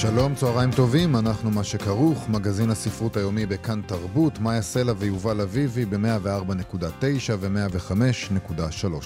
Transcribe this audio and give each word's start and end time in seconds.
שלום, 0.00 0.34
צהריים 0.34 0.70
טובים, 0.70 1.16
אנחנו 1.16 1.50
מה 1.50 1.64
שכרוך, 1.64 2.28
מגזין 2.28 2.70
הספרות 2.70 3.16
היומי 3.16 3.46
בכאן 3.46 3.80
תרבות, 3.86 4.38
מאיה 4.38 4.62
סלע 4.62 4.92
ויובל 4.98 5.40
אביבי 5.40 5.84
ב-104.9 5.84 7.32
ו-105.3 7.38 8.44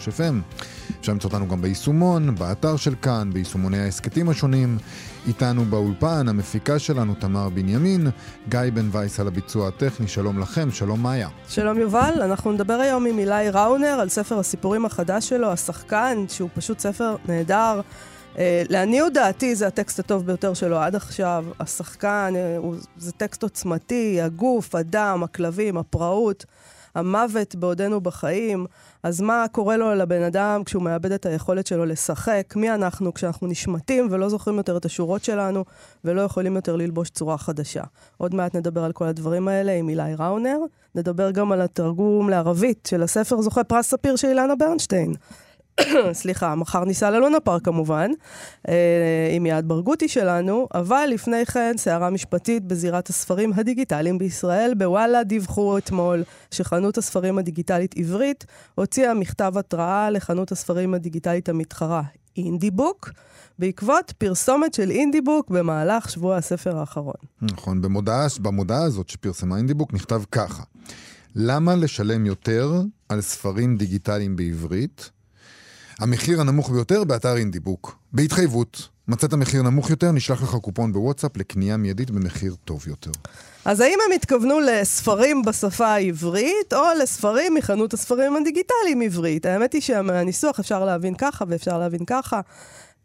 FM. 0.08 0.56
אפשר 1.00 1.12
למצוא 1.12 1.30
אותנו 1.30 1.48
גם 1.48 1.62
ביישומון, 1.62 2.34
באתר 2.34 2.76
של 2.76 2.94
כאן, 3.02 3.30
ביישומוני 3.32 3.78
ההסכתים 3.78 4.28
השונים. 4.28 4.78
איתנו 5.26 5.64
באולפן, 5.64 6.28
המפיקה 6.28 6.78
שלנו 6.78 7.14
תמר 7.14 7.48
בנימין, 7.48 8.10
גיא 8.48 8.60
בן 8.74 8.88
וייס 8.92 9.20
על 9.20 9.26
הביצוע 9.26 9.68
הטכני, 9.68 10.08
שלום 10.08 10.38
לכם, 10.38 10.70
שלום 10.70 11.02
מאיה. 11.02 11.28
שלום 11.48 11.78
יובל, 11.78 12.22
אנחנו 12.22 12.52
נדבר 12.52 12.74
היום 12.74 13.06
עם 13.06 13.18
אילי 13.18 13.50
ראונר 13.50 13.98
על 14.00 14.08
ספר 14.08 14.38
הסיפורים 14.38 14.84
החדש 14.84 15.28
שלו, 15.28 15.52
השחקן, 15.52 16.24
שהוא 16.28 16.48
פשוט 16.54 16.78
ספר 16.78 17.16
נהדר. 17.28 17.80
Uh, 18.34 18.38
לעניות 18.68 19.12
דעתי 19.12 19.54
זה 19.54 19.66
הטקסט 19.66 19.98
הטוב 19.98 20.26
ביותר 20.26 20.54
שלו 20.54 20.76
עד 20.76 20.94
עכשיו. 20.94 21.44
השחקן, 21.60 22.34
הוא, 22.58 22.74
זה 22.96 23.12
טקסט 23.12 23.42
עוצמתי, 23.42 24.20
הגוף, 24.20 24.74
הדם, 24.74 25.20
הכלבים, 25.24 25.76
הפראות, 25.76 26.44
המוות 26.94 27.54
בעודנו 27.54 28.00
בחיים. 28.00 28.66
אז 29.02 29.20
מה 29.20 29.44
קורה 29.52 29.76
לו 29.76 29.94
לבן 29.94 30.22
אדם 30.22 30.64
כשהוא 30.64 30.82
מאבד 30.82 31.12
את 31.12 31.26
היכולת 31.26 31.66
שלו 31.66 31.84
לשחק? 31.84 32.52
מי 32.56 32.70
אנחנו 32.70 33.14
כשאנחנו 33.14 33.46
נשמטים 33.46 34.08
ולא 34.10 34.28
זוכרים 34.28 34.56
יותר 34.56 34.76
את 34.76 34.84
השורות 34.84 35.24
שלנו 35.24 35.64
ולא 36.04 36.20
יכולים 36.20 36.56
יותר 36.56 36.76
ללבוש 36.76 37.10
צורה 37.10 37.38
חדשה? 37.38 37.82
עוד 38.16 38.34
מעט 38.34 38.56
נדבר 38.56 38.84
על 38.84 38.92
כל 38.92 39.04
הדברים 39.04 39.48
האלה 39.48 39.72
עם 39.72 39.88
אילי 39.88 40.14
ראונר. 40.18 40.58
נדבר 40.94 41.30
גם 41.30 41.52
על 41.52 41.60
התרגום 41.60 42.30
לערבית 42.30 42.88
של 42.90 43.02
הספר 43.02 43.42
זוכה 43.42 43.64
פרס 43.64 43.90
ספיר 43.90 44.16
של 44.16 44.28
אילנה 44.28 44.56
ברנשטיין. 44.56 45.14
סליחה, 46.12 46.54
מחר 46.54 46.84
ניסע 46.84 47.10
ללונה 47.10 47.40
פארק 47.40 47.64
כמובן, 47.64 48.10
אה, 48.68 49.32
עם 49.32 49.46
יעד 49.46 49.68
ברגותי 49.68 50.08
שלנו, 50.08 50.68
אבל 50.74 51.08
לפני 51.12 51.46
כן, 51.46 51.74
סערה 51.76 52.10
משפטית 52.10 52.64
בזירת 52.64 53.08
הספרים 53.08 53.52
הדיגיטליים 53.56 54.18
בישראל. 54.18 54.72
בוואלה 54.78 55.24
דיווחו 55.24 55.78
אתמול 55.78 56.22
שחנות 56.50 56.98
הספרים 56.98 57.38
הדיגיטלית 57.38 57.94
עברית 57.98 58.46
הוציאה 58.74 59.14
מכתב 59.14 59.52
התראה 59.56 60.10
לחנות 60.10 60.52
הספרים 60.52 60.94
הדיגיטלית 60.94 61.48
המתחרה 61.48 62.02
אינדי 62.36 62.70
בוק. 62.70 63.10
בעקבות 63.58 64.12
פרסומת 64.18 64.74
של 64.74 64.90
אינדי 64.90 65.20
בוק 65.20 65.50
במהלך 65.50 66.10
שבוע 66.10 66.36
הספר 66.36 66.76
האחרון. 66.76 67.14
נכון, 67.42 67.80
במודעה, 67.80 68.26
במודעה 68.40 68.82
הזאת 68.82 69.08
שפרסמה 69.08 69.56
אינדי 69.56 69.74
בוק 69.74 69.94
נכתב 69.94 70.22
ככה: 70.32 70.62
למה 71.34 71.74
לשלם 71.74 72.26
יותר 72.26 72.72
על 73.08 73.20
ספרים 73.20 73.76
דיגיטליים 73.76 74.36
בעברית? 74.36 75.10
המחיר 76.02 76.40
הנמוך 76.40 76.70
ביותר 76.70 77.04
באתר 77.04 77.36
אינדיבוק. 77.36 77.96
בהתחייבות, 78.12 78.88
מצאת 79.08 79.34
מחיר 79.34 79.62
נמוך 79.62 79.90
יותר, 79.90 80.12
נשלח 80.12 80.42
לך 80.42 80.54
קופון 80.54 80.92
בוואטסאפ 80.92 81.36
לקנייה 81.36 81.76
מיידית 81.76 82.10
במחיר 82.10 82.54
טוב 82.64 82.88
יותר. 82.88 83.10
אז 83.64 83.80
האם 83.80 83.98
הם 84.06 84.12
התכוונו 84.14 84.60
לספרים 84.60 85.42
בשפה 85.42 85.86
העברית, 85.86 86.72
או 86.72 86.82
לספרים 87.02 87.54
מחנות 87.54 87.94
הספרים 87.94 88.36
הדיגיטליים 88.36 89.02
עברית? 89.02 89.46
האמת 89.46 89.72
היא 89.72 89.82
שמהניסוח 89.82 90.60
אפשר 90.60 90.84
להבין 90.84 91.14
ככה 91.14 91.44
ואפשר 91.48 91.78
להבין 91.78 92.04
ככה. 92.06 92.40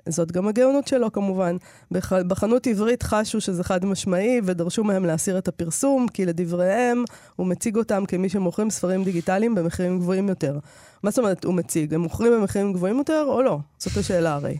זאת 0.09 0.31
גם 0.31 0.47
הגאונות 0.47 0.88
שלו 0.88 1.12
כמובן. 1.12 1.57
בח... 1.91 2.13
בחנות 2.13 2.68
עברית 2.68 3.03
חשו 3.03 3.41
שזה 3.41 3.63
חד 3.63 3.85
משמעי 3.85 4.41
ודרשו 4.44 4.84
מהם 4.84 5.06
להסיר 5.06 5.38
את 5.38 5.47
הפרסום, 5.47 6.07
כי 6.07 6.25
לדבריהם 6.25 7.03
הוא 7.35 7.47
מציג 7.47 7.75
אותם 7.75 8.03
כמי 8.06 8.29
שמוכרים 8.29 8.69
ספרים 8.69 9.03
דיגיטליים 9.03 9.56
במחירים 9.56 10.00
גבוהים 10.00 10.29
יותר. 10.29 10.59
מה 11.03 11.09
זאת 11.12 11.19
אומרת 11.19 11.44
הוא 11.44 11.53
מציג? 11.53 11.94
הם 11.94 12.01
מוכרים 12.01 12.34
במחירים 12.34 12.73
גבוהים 12.73 12.97
יותר 12.97 13.25
או 13.28 13.41
לא? 13.41 13.57
זאת 13.78 13.97
השאלה 13.97 14.34
הרי. 14.34 14.57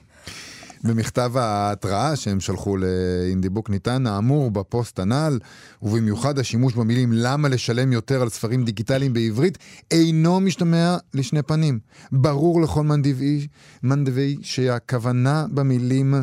במכתב 0.84 1.32
ההתראה 1.36 2.16
שהם 2.16 2.40
שלחו 2.40 2.78
לאינדיבוק 2.78 3.70
ניתן 3.70 4.08
האמור 4.08 4.52
בפוסט 4.52 5.00
הנ"ל, 5.00 5.40
ובמיוחד 5.82 6.40
השימוש 6.40 6.74
במילים 6.74 7.10
למה 7.14 7.50
לשלם 7.50 7.92
יותר 7.92 8.22
על 8.22 8.30
ספרים 8.30 8.66
דיגיטליים 8.66 9.14
בעברית, 9.14 9.58
אינו 9.92 10.40
משתמע 10.40 10.98
לשני 11.14 11.42
פנים. 11.42 11.80
ברור 12.12 12.62
לכל 12.62 12.84
מנדבי, 12.84 13.48
מנדבי 13.84 14.38
שהכוונה 14.42 15.46
במילים 15.52 16.16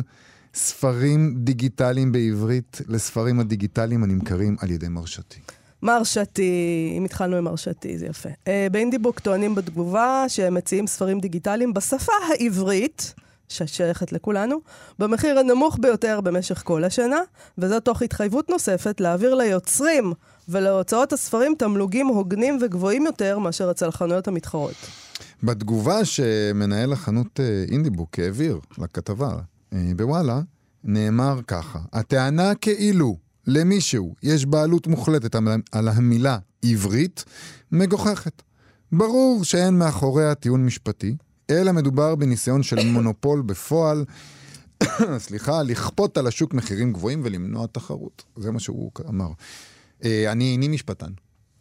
ספרים 0.53 1.33
דיגיטליים 1.37 2.11
בעברית 2.11 2.81
לספרים 2.87 3.39
הדיגיטליים 3.39 4.03
הנמכרים 4.03 4.55
על 4.59 4.71
ידי 4.71 4.87
מרשתי. 4.87 5.39
מרשתי, 5.83 6.93
אם 6.97 7.05
התחלנו 7.05 7.35
עם 7.35 7.43
מרשתי, 7.43 7.97
זה 7.97 8.05
יפה. 8.05 8.29
Uh, 8.29 8.49
באינדיבוק 8.71 9.19
טוענים 9.19 9.55
בתגובה 9.55 10.25
שהם 10.27 10.53
מציעים 10.53 10.87
ספרים 10.87 11.19
דיגיטליים 11.19 11.73
בשפה 11.73 12.11
העברית. 12.29 13.13
ששייכת 13.49 14.11
לכולנו, 14.11 14.57
במחיר 14.99 15.39
הנמוך 15.39 15.77
ביותר 15.81 16.21
במשך 16.21 16.61
כל 16.65 16.83
השנה, 16.83 17.19
וזאת 17.57 17.85
תוך 17.85 18.01
התחייבות 18.01 18.49
נוספת 18.49 19.01
להעביר 19.01 19.35
ליוצרים 19.35 20.13
ולהוצאות 20.49 21.13
הספרים 21.13 21.55
תמלוגים 21.57 22.07
הוגנים 22.07 22.57
וגבוהים 22.61 23.05
יותר 23.05 23.39
מאשר 23.39 23.71
אצל 23.71 23.87
החנויות 23.87 24.27
המתחרות. 24.27 24.75
בתגובה 25.43 26.05
שמנהל 26.05 26.93
החנות 26.93 27.39
אה, 27.39 27.63
אינדיבוק 27.71 28.19
העביר 28.19 28.59
לכתבה 28.77 29.37
אה, 29.73 29.91
בוואלה, 29.95 30.41
נאמר 30.83 31.39
ככה: 31.47 31.79
הטענה 31.93 32.55
כאילו 32.55 33.17
למישהו 33.47 34.15
יש 34.23 34.45
בעלות 34.45 34.87
מוחלטת 34.87 35.35
על 35.71 35.87
המילה 35.87 36.37
עברית, 36.63 37.25
מגוחכת. 37.71 38.41
ברור 38.91 39.43
שאין 39.43 39.77
מאחוריה 39.77 40.35
טיעון 40.35 40.65
משפטי, 40.65 41.15
אלא 41.49 41.71
מדובר 41.71 42.15
בניסיון 42.15 42.63
של 42.63 42.85
מונופול 42.85 43.41
בפועל, 43.41 44.05
סליחה, 45.17 45.63
לכפות 45.63 46.17
על 46.17 46.27
השוק 46.27 46.53
מחירים 46.53 46.93
גבוהים 46.93 47.21
ולמנוע 47.23 47.67
תחרות. 47.67 48.23
זה 48.35 48.51
מה 48.51 48.59
שהוא 48.59 48.91
אמר. 49.09 49.29
אה, 50.03 50.31
אני 50.31 50.51
איני 50.51 50.67
משפטן, 50.67 51.11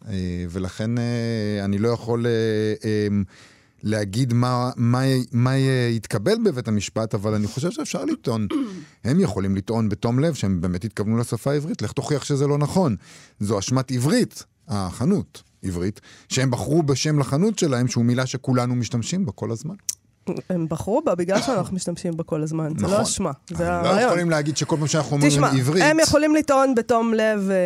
אה, 0.09 0.45
ולכן 0.51 0.99
אה, 0.99 1.65
אני 1.65 1.79
לא 1.79 1.89
יכול 1.89 2.27
להגיד 3.83 4.33
מה, 4.33 4.71
מה, 4.77 5.03
מה 5.33 5.57
יתקבל 5.91 6.35
בבית 6.45 6.69
המשפט, 6.69 7.15
אבל 7.15 7.35
אני 7.35 7.47
חושב 7.47 7.71
שאפשר 7.71 8.05
לטעון. 8.05 8.47
הם 9.05 9.21
יכולים 9.21 9.57
לטעון 9.57 9.89
בתום 9.89 10.19
לב 10.19 10.35
שהם 10.35 10.61
באמת 10.61 10.85
התכוונו 10.85 11.19
לשפה 11.19 11.51
העברית, 11.51 11.83
לך 11.83 11.93
תוכיח 11.93 12.25
שזה 12.25 12.47
לא 12.47 12.59
נכון. 12.59 12.97
זו 13.41 13.59
אשמת 13.59 13.91
עברית, 13.91 14.45
החנות. 14.69 15.43
עברית, 15.65 16.01
שהם 16.29 16.51
בחרו 16.51 16.83
בשם 16.83 17.19
לחנות 17.19 17.59
שלהם, 17.59 17.89
שהוא 17.89 18.05
מילה 18.05 18.27
שכולנו 18.27 18.75
משתמשים 18.75 19.27
בה 19.27 19.33
כל 19.33 19.51
הזמן. 19.51 19.75
הם 20.51 20.67
בחרו 20.69 21.03
בה 21.03 21.15
בגלל 21.15 21.41
שאנחנו 21.47 21.77
משתמשים 21.77 22.17
בה 22.17 22.25
כל 22.25 22.43
הזמן, 22.43 22.67
נכון. 22.75 22.89
זה 22.89 22.97
לא 22.97 23.03
אשמה, 23.03 23.31
זה 23.51 23.73
הרעיון. 23.73 23.97
לא 23.97 24.01
יכולים 24.01 24.31
להגיד 24.31 24.57
שכל 24.57 24.77
פעם 24.77 24.87
שאנחנו 24.87 25.13
אומרים 25.13 25.31
תשמע, 25.31 25.49
עברית... 25.49 25.83
תשמע, 25.83 25.91
הם 25.91 26.01
יכולים 26.01 26.35
לטעון 26.35 26.75
בתום 26.75 27.15
לב, 27.15 27.51
אה, 27.51 27.57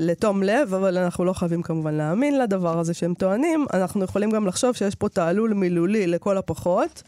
לתום 0.00 0.42
לב, 0.42 0.74
אבל 0.74 0.98
אנחנו 0.98 1.24
לא 1.24 1.32
חייבים 1.32 1.62
כמובן 1.62 1.94
להאמין 1.94 2.38
לדבר 2.38 2.78
הזה 2.78 2.94
שהם 2.94 3.14
טוענים. 3.14 3.66
אנחנו 3.72 4.04
יכולים 4.04 4.30
גם 4.30 4.46
לחשוב 4.46 4.72
שיש 4.72 4.94
פה 4.94 5.08
תעלול 5.08 5.54
מילולי 5.54 6.06
לכל 6.06 6.38
הפחות. 6.38 7.02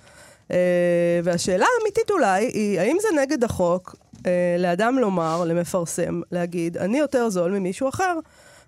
אה, 0.51 1.21
והשאלה 1.25 1.67
האמיתית 1.79 2.11
אולי 2.11 2.45
היא, 2.45 2.81
האם 2.81 2.97
זה 3.03 3.09
נגד 3.23 3.45
החוק 3.45 3.97
אה, 4.27 4.57
לאדם 4.59 4.99
לומר, 4.99 5.45
למפרסם, 5.45 6.21
להגיד, 6.33 6.77
אני 6.77 6.99
יותר 6.99 7.31
זול 7.31 7.59
ממישהו 7.59 7.89
אחר? 7.89 8.19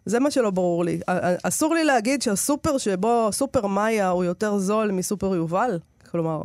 זה 0.08 0.20
מה 0.20 0.30
שלא 0.30 0.50
ברור 0.50 0.84
לי. 0.84 1.00
אסור 1.42 1.74
לי 1.74 1.84
להגיד 1.84 2.22
שהסופר 2.22 2.78
שבו, 2.78 3.28
סופר 3.32 3.66
מאיה 3.66 4.08
הוא 4.08 4.24
יותר 4.24 4.58
זול 4.58 4.90
מסופר 4.90 5.34
יובל? 5.34 5.78
כלומר, 6.10 6.42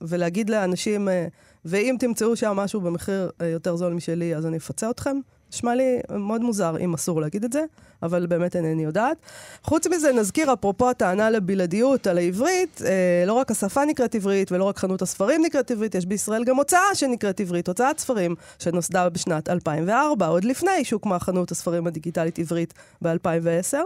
ולהגיד 0.00 0.50
לאנשים, 0.50 1.08
אה, 1.08 1.26
ואם 1.64 1.96
תמצאו 1.98 2.36
שם 2.36 2.50
משהו 2.56 2.80
במחיר 2.80 3.30
אה, 3.40 3.46
יותר 3.46 3.76
זול 3.76 3.92
משלי, 3.92 4.36
אז 4.36 4.46
אני 4.46 4.56
אפצה 4.56 4.90
אתכם? 4.90 5.16
נשמע 5.52 5.74
לי 5.74 6.00
מאוד 6.10 6.40
מוזר 6.40 6.76
אם 6.78 6.94
אסור 6.94 7.20
להגיד 7.20 7.44
את 7.44 7.52
זה, 7.52 7.64
אבל 8.02 8.26
באמת 8.26 8.56
אינני 8.56 8.84
יודעת. 8.84 9.16
חוץ 9.62 9.86
מזה, 9.86 10.12
נזכיר, 10.12 10.52
אפרופו 10.52 10.90
הטענה 10.90 11.30
לבלעדיות 11.30 12.06
על 12.06 12.18
העברית, 12.18 12.80
אה, 12.84 13.24
לא 13.26 13.32
רק 13.32 13.50
השפה 13.50 13.84
נקראת 13.84 14.14
עברית 14.14 14.52
ולא 14.52 14.64
רק 14.64 14.78
חנות 14.78 15.02
הספרים 15.02 15.42
נקראת 15.44 15.70
עברית, 15.70 15.94
יש 15.94 16.06
בישראל 16.06 16.44
גם 16.44 16.56
הוצאה 16.56 16.94
שנקראת 16.94 17.40
עברית, 17.40 17.68
הוצאת 17.68 17.98
ספרים, 17.98 18.34
שנוסדה 18.58 19.08
בשנת 19.08 19.50
2004, 19.50 20.26
עוד 20.26 20.44
לפני 20.44 20.84
שהוקמה 20.84 21.18
חנות 21.18 21.50
הספרים 21.50 21.86
הדיגיטלית 21.86 22.38
עברית 22.38 22.74
ב-2010. 23.02 23.76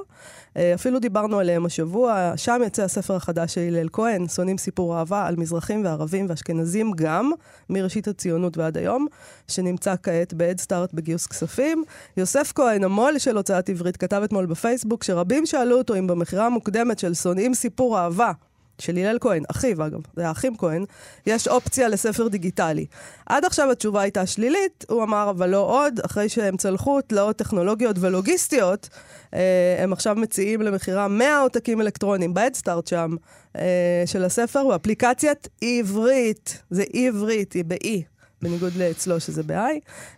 אה, 0.57 0.75
אפילו 0.75 0.99
דיברנו 0.99 1.39
עליהם 1.39 1.67
השבוע, 1.67 2.33
שם 2.37 2.61
יצא 2.67 2.83
הספר 2.83 3.15
החדש 3.15 3.55
של 3.55 3.61
הלל 3.61 3.89
כהן, 3.93 4.29
שונאים 4.29 4.59
סיפור 4.59 4.99
אהבה 4.99 5.27
על 5.27 5.37
מזרחים 5.37 5.85
וערבים 5.85 6.27
ואשכנזים 6.29 6.93
גם, 6.93 7.33
מראשית 7.71 8.09
הציונות 8.09 8.59
ועד 8.59 8.77
היום, 8.77 9.07
שנמצא 9.49 9.95
כעת 10.03 10.35
ב-Head 10.35 10.65
Start 10.67 10.95
בגיוס 10.95 11.27
כספים. 11.27 11.85
יוסף 12.17 12.53
כהן, 12.55 12.85
המו"ל 12.85 13.19
של 13.19 13.37
הוצאת 13.37 13.69
עברית, 13.69 13.97
כתב 14.09 14.23
אתמול 14.25 14.47
בפייסבוק 14.47 15.05
שרבים 15.05 15.47
שאלו 15.47 15.79
אותו 15.79 15.95
אם 15.95 16.07
במכירה 16.07 16.47
המוקדמת 16.47 16.99
של 16.99 17.15
שונאים 17.15 17.55
סיפור 17.55 17.99
אהבה, 17.99 18.33
של 18.79 18.97
הלל 18.97 19.19
כהן, 19.21 19.43
אחיו 19.51 19.87
אגב, 19.87 20.01
זה 20.17 20.29
האחים 20.29 20.57
כהן, 20.57 20.85
יש 21.27 21.49
אופציה 21.49 21.89
לספר 21.89 22.29
דיגיטלי. 22.29 22.87
עד 23.27 23.45
עכשיו 23.45 23.71
התשובה 23.71 24.01
הייתה 24.01 24.27
שלילית, 24.27 24.85
הוא 24.89 25.03
אמר, 25.03 25.31
אבל 25.31 25.51
לא 25.51 25.59
עוד, 25.59 26.01
אחרי 26.05 26.29
שהם 26.29 26.57
צלחו 26.57 27.01
תלאות 27.01 27.37
טכנולוגיות 27.37 27.97
ולוגיסטיות, 28.01 28.89
אה, 29.35 29.77
הם 29.79 29.93
עכשיו 29.93 30.17
מציעים 30.17 30.63
למכירה 30.63 31.09
100 31.09 31.41
עותקים 31.41 31.81
אלקטרונים 31.81 32.35
בהדסטארט 32.35 32.87
שם, 32.87 33.17
אה, 33.57 34.03
של 34.07 34.25
הספר, 34.25 34.61
הוא 34.61 34.75
אפליקציית 34.75 35.49
עברית, 35.63 36.63
זה 36.71 36.85
עברית, 36.93 37.53
היא 37.53 37.65
באי. 37.65 38.03
בניגוד 38.43 38.73
לאצלו 38.77 39.21
שזה 39.21 39.43
ב-I. 39.43 39.55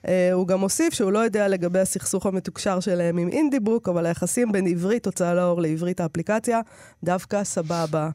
Uh, 0.04 0.08
הוא 0.32 0.46
גם 0.46 0.60
הוסיף 0.60 0.94
שהוא 0.94 1.12
לא 1.12 1.18
יודע 1.18 1.48
לגבי 1.48 1.78
הסכסוך 1.78 2.26
המתוקשר 2.26 2.80
שלהם 2.80 3.18
עם 3.18 3.28
אינדיבוק, 3.28 3.88
אבל 3.88 4.06
היחסים 4.06 4.52
בין 4.52 4.66
עברית 4.66 5.06
הוצאה 5.06 5.34
לאור 5.34 5.60
לעברית 5.60 6.00
האפליקציה, 6.00 6.60
דווקא 7.04 7.44
סבבה. 7.44 8.10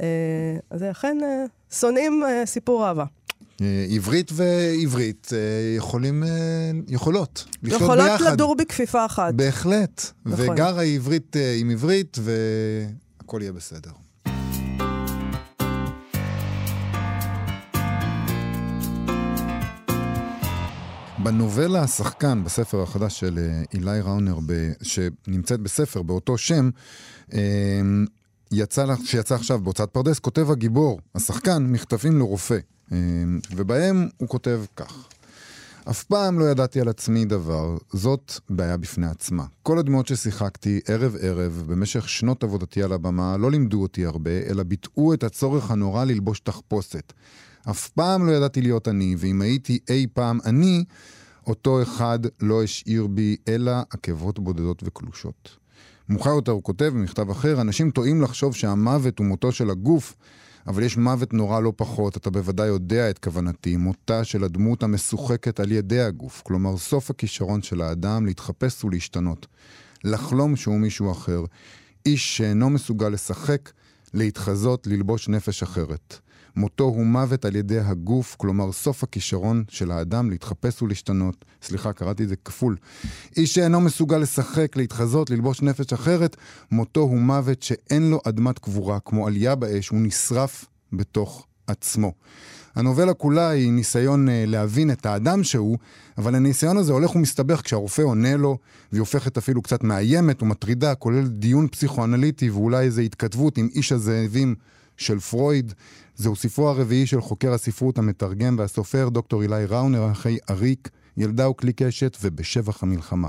אה, 0.00 0.56
אז 0.70 0.82
אכן 0.90 1.18
אה, 1.22 1.44
שונאים 1.70 2.22
אה, 2.24 2.46
סיפור 2.46 2.86
אהבה. 2.86 3.04
עברית 3.90 4.30
ועברית 4.34 5.32
יכולים, 5.76 6.24
יכולות 6.88 7.44
לחיות 7.62 7.82
יכולות 7.82 7.98
ביחד. 7.98 8.14
יכולות 8.14 8.32
לדור 8.32 8.56
בכפיפה 8.56 9.06
אחת. 9.06 9.34
בהחלט. 9.34 10.10
נכון. 10.26 10.50
וגרה 10.50 10.82
עברית 10.82 11.36
עם 11.60 11.70
עברית, 11.70 12.18
והכל 12.20 13.38
יהיה 13.42 13.52
בסדר. 13.52 13.90
בנובלה 21.22 21.82
השחקן, 21.82 22.44
בספר 22.44 22.82
החדש 22.82 23.20
של 23.20 23.38
אילי 23.74 24.00
ראונר, 24.00 24.38
שנמצאת 24.82 25.60
בספר 25.60 26.02
באותו 26.02 26.38
שם, 26.38 26.70
יצא, 28.52 28.84
שיצא 29.04 29.34
עכשיו 29.34 29.60
בהוצאת 29.60 29.90
פרדס, 29.90 30.18
כותב 30.18 30.50
הגיבור, 30.50 31.00
השחקן, 31.14 31.66
מכתבים 31.66 32.18
לרופא. 32.18 32.58
אה, 32.92 32.98
ובהם 33.56 34.08
הוא 34.16 34.28
כותב 34.28 34.60
כך: 34.76 35.08
אף 35.90 36.04
פעם 36.04 36.38
לא 36.38 36.44
ידעתי 36.44 36.80
על 36.80 36.88
עצמי 36.88 37.24
דבר, 37.24 37.76
זאת 37.92 38.32
בעיה 38.50 38.76
בפני 38.76 39.06
עצמה. 39.06 39.44
כל 39.62 39.78
הדמות 39.78 40.06
ששיחקתי 40.06 40.80
ערב-ערב 40.88 41.64
במשך 41.66 42.08
שנות 42.08 42.44
עבודתי 42.44 42.82
על 42.82 42.92
הבמה 42.92 43.36
לא 43.36 43.50
לימדו 43.50 43.82
אותי 43.82 44.06
הרבה, 44.06 44.30
אלא 44.30 44.62
ביטאו 44.62 45.14
את 45.14 45.24
הצורך 45.24 45.70
הנורא 45.70 46.04
ללבוש 46.04 46.40
תחפושת. 46.40 47.12
אף 47.70 47.88
פעם 47.88 48.26
לא 48.26 48.32
ידעתי 48.32 48.62
להיות 48.62 48.88
אני, 48.88 49.16
ואם 49.18 49.42
הייתי 49.42 49.78
אי 49.90 50.06
פעם 50.12 50.38
אני, 50.44 50.84
אותו 51.46 51.82
אחד 51.82 52.18
לא 52.40 52.62
השאיר 52.62 53.06
בי 53.06 53.36
אלא 53.48 53.72
עקבות 53.90 54.38
בודדות 54.38 54.82
וקלושות. 54.84 55.56
מאוחר 56.08 56.30
יותר 56.30 56.52
הוא 56.52 56.62
כותב 56.62 56.92
במכתב 56.94 57.30
אחר, 57.30 57.60
אנשים 57.60 57.90
טועים 57.90 58.22
לחשוב 58.22 58.54
שהמוות 58.54 59.18
הוא 59.18 59.26
מותו 59.26 59.52
של 59.52 59.70
הגוף, 59.70 60.16
אבל 60.66 60.82
יש 60.82 60.96
מוות 60.96 61.32
נורא 61.32 61.60
לא 61.60 61.72
פחות, 61.76 62.16
אתה 62.16 62.30
בוודאי 62.30 62.66
יודע 62.66 63.10
את 63.10 63.18
כוונתי, 63.18 63.76
מותה 63.76 64.24
של 64.24 64.44
הדמות 64.44 64.82
המשוחקת 64.82 65.60
על 65.60 65.72
ידי 65.72 66.00
הגוף, 66.00 66.42
כלומר 66.44 66.76
סוף 66.76 67.10
הכישרון 67.10 67.62
של 67.62 67.80
האדם 67.80 68.26
להתחפש 68.26 68.84
ולהשתנות, 68.84 69.46
לחלום 70.04 70.56
שהוא 70.56 70.78
מישהו 70.78 71.12
אחר, 71.12 71.44
איש 72.06 72.36
שאינו 72.36 72.70
מסוגל 72.70 73.08
לשחק, 73.08 73.70
להתחזות, 74.14 74.86
ללבוש 74.86 75.28
נפש 75.28 75.62
אחרת. 75.62 76.20
מותו 76.56 76.84
הוא 76.84 77.06
מוות 77.06 77.44
על 77.44 77.56
ידי 77.56 77.78
הגוף, 77.78 78.36
כלומר 78.38 78.72
סוף 78.72 79.02
הכישרון 79.02 79.64
של 79.68 79.90
האדם 79.90 80.30
להתחפש 80.30 80.82
ולהשתנות. 80.82 81.44
סליחה, 81.62 81.92
קראתי 81.92 82.22
את 82.22 82.28
זה 82.28 82.36
כפול. 82.36 82.76
איש 83.36 83.54
שאינו 83.54 83.80
מסוגל 83.80 84.18
לשחק, 84.18 84.76
להתחזות, 84.76 85.30
ללבוש 85.30 85.62
נפש 85.62 85.92
אחרת, 85.92 86.36
מותו 86.70 87.00
הוא 87.00 87.18
מוות 87.18 87.62
שאין 87.62 88.10
לו 88.10 88.20
אדמת 88.28 88.58
קבורה, 88.58 89.00
כמו 89.00 89.26
עלייה 89.26 89.54
באש, 89.54 89.88
הוא 89.88 90.00
נשרף 90.00 90.64
בתוך 90.92 91.46
עצמו. 91.66 92.12
הנובלה 92.74 93.14
כולה 93.14 93.48
היא 93.48 93.72
ניסיון 93.72 94.28
uh, 94.28 94.30
להבין 94.46 94.90
את 94.90 95.06
האדם 95.06 95.44
שהוא, 95.44 95.78
אבל 96.18 96.34
הניסיון 96.34 96.76
הזה 96.76 96.92
הולך 96.92 97.16
ומסתבך 97.16 97.60
כשהרופא 97.64 98.02
עונה 98.02 98.36
לו, 98.36 98.58
והיא 98.92 99.00
הופכת 99.00 99.36
אפילו 99.36 99.62
קצת 99.62 99.84
מאיימת 99.84 100.42
ומטרידה, 100.42 100.94
כולל 100.94 101.26
דיון 101.26 101.68
פסיכואנליטי 101.68 102.50
ואולי 102.50 102.84
איזו 102.84 103.00
התכתבות 103.00 103.58
עם 103.58 103.68
איש 103.74 103.92
הזאבים 103.92 104.54
של 104.96 105.18
פרויד. 105.18 105.72
זהו 106.20 106.36
ספרו 106.36 106.68
הרביעי 106.68 107.06
של 107.06 107.20
חוקר 107.20 107.52
הספרות, 107.52 107.98
המתרגם 107.98 108.56
והסופר 108.58 109.08
דוקטור 109.08 109.42
אילי 109.42 109.64
ראונר, 109.64 110.10
אחי 110.12 110.38
אריק, 110.50 110.88
ילדה 111.16 111.48
וכלי 111.48 111.72
קשת 111.72 112.16
ובשבח 112.22 112.82
המלחמה. 112.82 113.28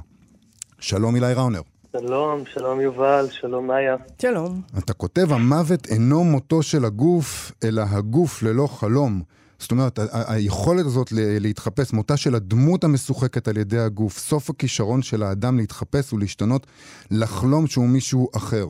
שלום 0.80 1.16
אילי 1.16 1.34
ראונר. 1.34 1.62
שלום, 1.92 2.44
שלום 2.54 2.82
יובל, 2.82 3.28
שלום 3.32 3.68
מאיה. 3.68 3.96
שלום. 4.22 4.62
אתה 4.78 4.94
כותב, 4.94 5.32
המוות 5.32 5.88
אינו 5.88 6.24
מותו 6.24 6.64
של 6.64 6.86
הגוף, 6.86 7.52
אלא 7.64 7.82
הגוף 7.82 8.44
ללא 8.44 8.68
חלום. 8.68 9.22
זאת 9.60 9.72
אומרת, 9.72 10.00
היכולת 10.12 10.86
הזאת 10.86 11.08
להתחפש, 11.12 11.94
מותה 11.94 12.18
של 12.18 12.36
הדמות 12.36 12.84
המשוחקת 12.84 13.48
על 13.48 13.58
ידי 13.58 13.80
הגוף, 13.80 14.18
סוף 14.18 14.50
הכישרון 14.50 15.02
של 15.02 15.24
האדם 15.24 15.58
להתחפש 15.58 16.14
ולהשתנות, 16.14 16.68
לחלום 17.12 17.68
שהוא 17.68 17.88
מישהו 17.88 18.30
אחר. 18.34 18.66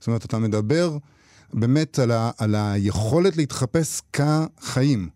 זאת 0.00 0.06
אומרת, 0.06 0.24
אתה 0.24 0.38
מדבר 0.38 0.96
באמת 1.54 1.98
על, 1.98 2.10
ה, 2.10 2.30
על 2.40 2.54
היכולת 2.54 3.36
להתחפש 3.36 4.00
כחיים. 4.12 5.08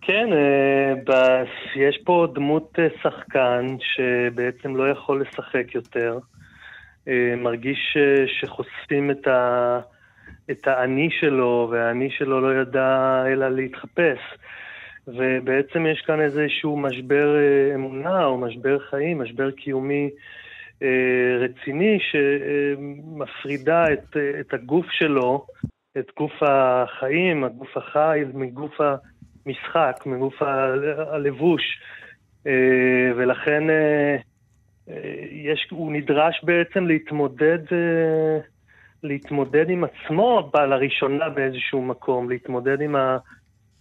כן, 0.00 0.28
אה, 0.32 1.42
יש 1.76 1.98
פה 2.04 2.26
דמות 2.34 2.78
אה, 2.78 2.86
שחקן 3.02 3.66
שבעצם 3.80 4.76
לא 4.76 4.90
יכול 4.90 5.22
לשחק 5.22 5.74
יותר. 5.74 6.18
אה, 7.08 7.34
מרגיש 7.36 7.96
שחושפים 8.40 9.10
את, 9.10 9.26
ה, 9.26 9.80
את 10.50 10.68
האני 10.68 11.08
שלו, 11.20 11.68
והאני 11.72 12.10
שלו 12.10 12.40
לא 12.40 12.60
ידע 12.60 13.22
אלא 13.26 13.48
להתחפש. 13.48 14.18
ובעצם 15.08 15.86
יש 15.86 16.00
כאן 16.06 16.20
איזשהו 16.20 16.76
משבר 16.76 17.36
אמונה 17.74 18.24
או 18.24 18.38
משבר 18.38 18.78
חיים, 18.90 19.18
משבר 19.18 19.50
קיומי 19.50 20.10
רציני 21.40 21.98
שמפרידה 22.00 23.84
את, 23.92 24.16
את 24.40 24.54
הגוף 24.54 24.86
שלו, 24.90 25.46
את 25.98 26.06
גוף 26.16 26.32
החיים, 26.42 27.44
הגוף 27.44 27.76
החי, 27.76 28.20
מגוף 28.34 28.80
המשחק, 28.80 30.02
מגוף 30.06 30.42
הלבוש. 31.10 31.62
אה, 32.46 33.12
ולכן 33.16 33.70
אה, 33.70 34.16
יש, 35.30 35.66
הוא 35.70 35.92
נדרש 35.92 36.44
בעצם 36.44 36.86
להתמודד, 36.86 37.58
להתמודד 39.02 39.70
עם 39.70 39.84
עצמו 39.84 40.50
לראשונה 40.54 41.28
באיזשהו 41.28 41.82
מקום, 41.82 42.30
להתמודד 42.30 42.80
עם, 42.80 42.96
ה, 42.96 43.18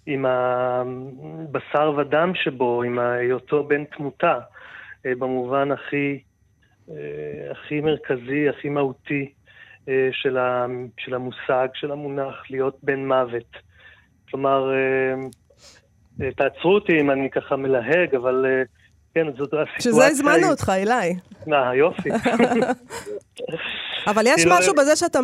עם 0.05 0.25
הבשר 0.25 1.93
ודם 1.97 2.31
שבו, 2.35 2.83
עם 2.83 2.99
היותו 2.99 3.63
בן 3.63 3.83
תמותה, 3.83 4.39
במובן 5.05 5.71
הכי... 5.71 6.19
אה, 6.89 7.51
הכי 7.51 7.81
מרכזי, 7.81 8.49
הכי 8.49 8.69
מהותי 8.69 9.31
אה, 9.89 10.09
של, 10.11 10.37
ה, 10.37 10.65
של 10.97 11.13
המושג, 11.13 11.67
של 11.73 11.91
המונח 11.91 12.35
להיות 12.49 12.77
בן 12.83 13.07
מוות. 13.07 13.57
כלומר, 14.29 14.71
אה, 14.73 16.31
תעצרו 16.31 16.75
אותי 16.75 17.01
אם 17.01 17.11
אני 17.11 17.29
ככה 17.29 17.55
מלהג, 17.55 18.15
אבל 18.15 18.45
כן, 19.15 19.27
זאת 19.37 19.53
הסיטואציה... 19.53 19.91
שזה 19.91 20.07
הזמנו 20.07 20.49
אותך, 20.49 20.71
אילי. 20.75 21.15
אה, 21.53 21.75
יופי. 21.75 22.09
אבל 24.07 24.23
יש 24.27 24.45
משהו 24.49 24.73
בזה 24.75 24.95
שאתה, 24.95 25.19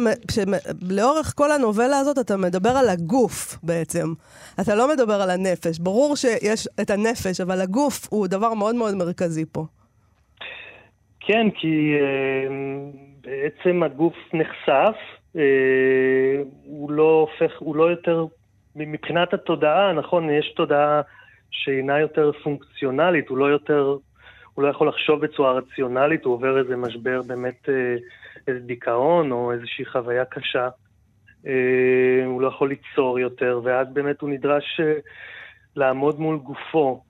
לאורך 0.81 1.33
כל 1.35 1.51
הנובלה 1.51 1.99
הזאת 1.99 2.19
אתה 2.19 2.37
מדבר 2.37 2.69
על 2.69 2.89
הגוף 2.89 3.57
בעצם. 3.63 4.13
אתה 4.61 4.75
לא 4.75 4.89
מדבר 4.93 5.21
על 5.21 5.29
הנפש. 5.29 5.79
ברור 5.79 6.15
שיש 6.15 6.67
את 6.81 6.89
הנפש, 6.89 7.41
אבל 7.41 7.61
הגוף 7.61 8.07
הוא 8.09 8.27
דבר 8.27 8.53
מאוד 8.53 8.75
מאוד 8.75 8.95
מרכזי 8.95 9.45
פה. 9.51 9.65
כן, 11.21 11.47
כי 11.51 11.95
אה, 11.99 12.47
בעצם 13.21 13.83
הגוף 13.83 14.15
נחשף, 14.33 14.95
אה, 15.35 16.41
הוא 16.63 16.91
לא 16.91 17.27
הופך, 17.29 17.59
הוא 17.59 17.75
לא 17.75 17.91
יותר, 17.91 18.25
מבחינת 18.75 19.33
התודעה, 19.33 19.93
נכון, 19.93 20.29
יש 20.29 20.53
תודעה 20.55 21.01
שאינה 21.51 21.99
יותר 21.99 22.31
פונקציונלית, 22.43 23.29
הוא 23.29 23.37
לא 23.37 23.45
יותר, 23.45 23.97
הוא 24.53 24.63
לא 24.63 24.69
יכול 24.69 24.87
לחשוב 24.87 25.21
בצורה 25.21 25.51
רציונלית, 25.51 26.25
הוא 26.25 26.33
עובר 26.33 26.59
איזה 26.59 26.75
משבר 26.75 27.21
באמת, 27.27 27.69
אה, 27.69 27.95
איזה 28.47 28.59
דיכאון 28.59 29.31
או 29.31 29.51
איזושהי 29.51 29.85
חוויה 29.85 30.25
קשה. 30.25 30.69
הוא 32.25 32.41
לא 32.41 32.47
יכול 32.47 32.69
ליצור 32.69 33.19
יותר, 33.19 33.61
ואז 33.63 33.87
באמת 33.93 34.21
הוא 34.21 34.29
נדרש 34.29 34.81
לעמוד 35.75 36.19
מול 36.19 36.37
גופו. 36.37 37.03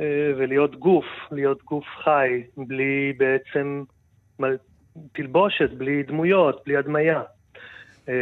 אה, 0.00 0.32
ולהיות 0.36 0.76
גוף, 0.76 1.04
להיות 1.32 1.62
גוף 1.62 1.84
חי, 2.04 2.42
בלי 2.56 3.12
בעצם 3.16 3.82
תלבושת, 5.12 5.70
בלי 5.70 6.02
דמויות, 6.02 6.62
בלי 6.66 6.76
הדמיה. 6.76 7.22
אה, 8.08 8.14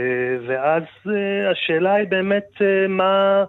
ואז 0.48 0.82
אה, 1.06 1.50
השאלה 1.50 1.94
היא 1.94 2.08
באמת 2.08 2.48
מה, 2.88 3.44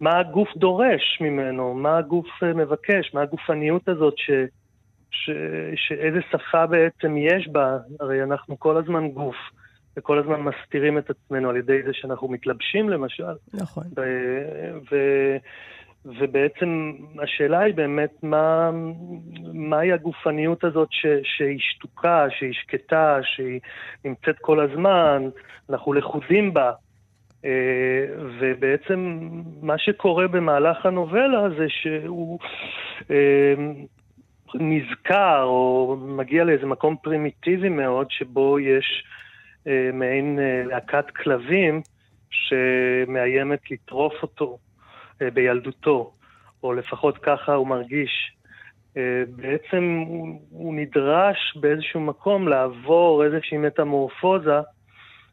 מה 0.00 0.18
הגוף 0.18 0.48
דורש 0.56 1.18
ממנו, 1.20 1.74
מה 1.74 1.98
הגוף 1.98 2.42
מבקש, 2.42 3.14
מה 3.14 3.22
הגופניות 3.22 3.88
הזאת, 3.88 4.14
ש, 4.16 4.30
ש, 5.10 5.30
שאיזה 5.76 6.18
שפה 6.30 6.66
בעצם 6.66 7.16
יש 7.16 7.48
בה, 7.48 7.78
הרי 8.00 8.22
אנחנו 8.22 8.58
כל 8.58 8.76
הזמן 8.76 9.08
גוף. 9.08 9.36
וכל 9.96 10.18
הזמן 10.18 10.40
מסתירים 10.40 10.98
את 10.98 11.10
עצמנו 11.10 11.50
על 11.50 11.56
ידי 11.56 11.82
זה 11.82 11.90
שאנחנו 11.92 12.28
מתלבשים 12.28 12.88
למשל. 12.88 13.34
נכון. 13.54 13.84
ו, 13.96 14.02
ו, 14.92 14.96
ובעצם 16.04 16.92
השאלה 17.22 17.60
היא 17.60 17.74
באמת 17.74 18.10
מה, 18.22 18.70
מהי 19.52 19.92
הגופניות 19.92 20.64
הזאת 20.64 20.88
ש, 20.90 21.06
שהיא 21.22 21.58
שתוקה, 21.60 22.26
שהיא 22.30 22.52
שקטה, 22.52 23.18
שהיא 23.22 23.60
נמצאת 24.04 24.38
כל 24.38 24.60
הזמן, 24.60 25.28
אנחנו 25.70 25.92
לכודים 25.92 26.54
בה. 26.54 26.72
אה, 27.44 28.06
ובעצם 28.40 29.28
מה 29.62 29.78
שקורה 29.78 30.28
במהלך 30.28 30.86
הנובלה 30.86 31.50
זה 31.58 31.66
שהוא 31.68 32.38
אה, 33.10 33.54
נזכר 34.54 35.42
או 35.42 35.96
מגיע 36.00 36.44
לאיזה 36.44 36.66
מקום 36.66 36.96
פרימיטיבי 37.02 37.68
מאוד 37.68 38.10
שבו 38.10 38.58
יש 38.58 39.04
אה, 39.66 39.90
מעין 39.92 40.38
להקת 40.66 41.10
כלבים 41.10 41.82
שמאיימת 42.30 43.70
לטרוף 43.70 44.14
אותו. 44.22 44.58
אה, 45.22 45.30
בילדותו, 45.30 46.12
או 46.62 46.72
לפחות 46.72 47.18
ככה 47.18 47.54
הוא 47.54 47.66
מרגיש. 47.66 48.32
אה, 48.96 49.22
בעצם 49.36 50.04
הוא, 50.06 50.40
הוא 50.50 50.74
נדרש 50.74 51.56
באיזשהו 51.60 52.00
מקום 52.00 52.48
לעבור 52.48 53.24
איזושהי 53.24 53.58
מטמורפוזה 53.58 54.58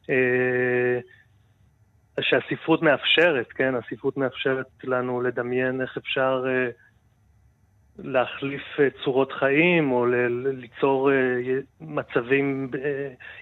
אה, 0.09 0.99
שהספרות 2.21 2.81
מאפשרת, 2.81 3.47
כן? 3.51 3.73
הספרות 3.75 4.17
מאפשרת 4.17 4.65
לנו 4.83 5.21
לדמיין 5.21 5.81
איך 5.81 5.97
אפשר 5.97 6.45
להחליף 7.97 8.61
צורות 9.03 9.31
חיים 9.31 9.91
או 9.91 10.05
ליצור 10.53 11.11
מצבים 11.81 12.71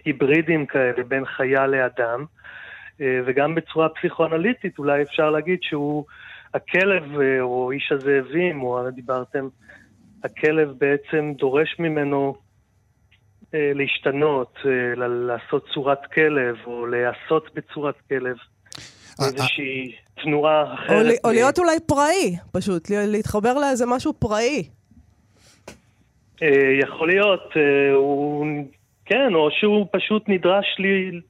היברידיים 0.06 0.66
כאלה 0.66 1.04
בין 1.04 1.26
חיה 1.26 1.68
לאדם. 1.68 2.26
וגם 3.00 3.56
בצורה 3.56 3.90
פסיכואנליטית 3.90 4.80
אולי 4.80 5.02
אפשר 5.02 5.30
להגיד 5.30 5.60
שהוא 5.62 6.06
הכלב, 6.56 7.20
אה, 7.22 7.42
או 7.42 7.72
איש 7.72 7.92
הזאבים, 7.92 8.62
או 8.62 8.90
דיברתם, 8.92 9.48
הכלב 10.24 10.70
בעצם 10.78 11.34
דורש 11.38 11.76
ממנו 11.80 12.36
אה, 13.54 13.72
להשתנות, 13.76 14.54
אה, 14.66 15.06
לעשות 15.08 15.66
צורת 15.74 16.06
כלב, 16.14 16.56
או 16.66 16.88
להיעשות 16.88 17.50
בצורת 17.56 17.96
כלב. 18.10 18.36
איזושהי 19.22 19.96
תנועה 20.24 20.74
אחרת. 20.74 21.20
או, 21.24 21.30
או 21.30 21.34
להיות 21.34 21.60
אולי 21.60 21.80
פראי, 21.86 22.36
פשוט, 22.52 22.90
להתחבר 22.90 23.54
לאיזה 23.54 23.86
משהו 23.86 24.14
פראי. 24.14 24.64
יכול 26.82 27.08
להיות, 27.08 27.54
הוא, 27.96 28.46
כן, 29.06 29.34
או 29.34 29.50
שהוא 29.52 29.88
פשוט 29.92 30.24
נדרש 30.28 30.66
לי, 30.80 31.22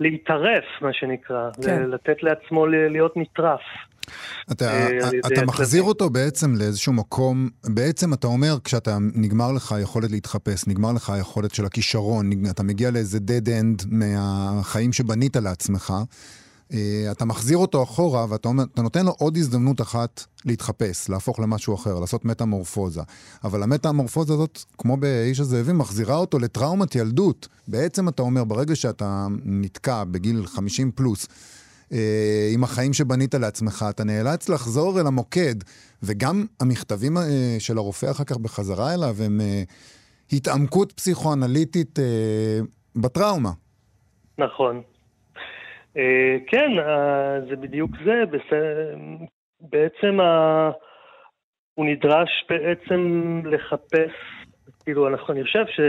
להתערף, 0.00 0.64
מה 0.80 0.92
שנקרא, 0.92 1.50
כן. 1.64 1.82
לתת 1.82 2.22
לעצמו 2.22 2.66
להיות 2.66 3.12
נטרף. 3.16 3.60
אתה, 4.52 4.64
אה, 4.64 4.98
אתה 5.26 5.46
מחזיר 5.46 5.82
אותו 5.82 6.10
בעצם 6.10 6.54
לאיזשהו 6.54 6.92
מקום, 6.92 7.48
בעצם 7.64 8.12
אתה 8.12 8.26
אומר, 8.26 8.54
כשאתה 8.64 8.96
נגמר 9.14 9.52
לך 9.52 9.72
היכולת 9.72 10.10
להתחפש, 10.10 10.66
נגמר 10.66 10.92
לך 10.92 11.10
היכולת 11.10 11.54
של 11.54 11.64
הכישרון, 11.64 12.30
אתה 12.50 12.62
מגיע 12.62 12.90
לאיזה 12.90 13.18
dead 13.18 13.46
end 13.46 13.86
מהחיים 13.90 14.92
שבנית 14.92 15.36
לעצמך, 15.36 15.94
אתה 17.10 17.24
מחזיר 17.24 17.58
אותו 17.58 17.82
אחורה 17.82 18.26
ואתה 18.28 18.48
נותן 18.76 19.06
לו 19.06 19.12
עוד 19.18 19.36
הזדמנות 19.36 19.80
אחת 19.80 20.24
להתחפש, 20.44 21.08
להפוך 21.08 21.40
למשהו 21.40 21.74
אחר, 21.74 22.00
לעשות 22.00 22.24
מטמורפוזה. 22.24 23.02
אבל 23.44 23.62
המטמורפוזה 23.62 24.32
הזאת, 24.32 24.58
כמו 24.78 24.96
באיש 24.96 25.40
הזאבים, 25.40 25.78
מחזירה 25.78 26.16
אותו 26.16 26.38
לטראומת 26.38 26.94
ילדות. 26.94 27.48
בעצם 27.68 28.08
אתה 28.08 28.22
אומר, 28.22 28.44
ברגע 28.44 28.76
שאתה 28.76 29.26
נתקע 29.44 30.04
בגיל 30.04 30.46
50 30.46 30.90
פלוס, 30.90 31.28
אה, 31.92 32.50
עם 32.52 32.64
החיים 32.64 32.92
שבנית 32.92 33.34
לעצמך, 33.34 33.84
אתה 33.90 34.04
נאלץ 34.04 34.48
לחזור 34.48 35.00
אל 35.00 35.06
המוקד, 35.06 35.54
וגם 36.02 36.46
המכתבים 36.60 37.16
אה, 37.16 37.56
של 37.58 37.78
הרופא 37.78 38.10
אחר 38.10 38.24
כך 38.24 38.36
בחזרה 38.36 38.94
אליו 38.94 39.16
הם 39.24 39.40
אה, 39.40 39.62
התעמקות 40.32 40.92
פסיכואנליטית 40.92 41.98
אה, 41.98 42.60
בטראומה. 42.96 43.52
נכון. 44.38 44.82
אה, 45.96 46.36
כן, 46.46 46.70
אה, 46.78 47.40
זה 47.48 47.56
בדיוק 47.56 47.90
זה. 48.04 48.24
בעצם 49.60 50.20
ה... 50.20 50.70
הוא 51.74 51.86
נדרש 51.86 52.44
בעצם 52.48 53.02
לחפש, 53.44 54.12
כאילו, 54.84 55.08
אני 55.08 55.44
חושב 55.44 55.64
ש... 55.66 55.80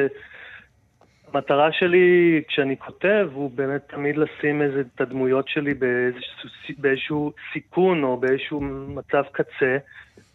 המטרה 1.34 1.72
שלי 1.72 2.42
כשאני 2.48 2.78
כותב 2.78 3.30
הוא 3.34 3.52
באמת 3.56 3.82
תמיד 3.88 4.18
לשים 4.18 4.62
איזה, 4.62 4.84
את 4.96 5.02
הדמויות 5.02 5.48
שלי 5.48 5.74
באיזשהו, 5.74 6.50
באיזשהו 6.78 7.32
סיכון 7.54 8.04
או 8.04 8.18
באיזשהו 8.18 8.62
מצב 8.62 9.24
קצה, 9.32 9.78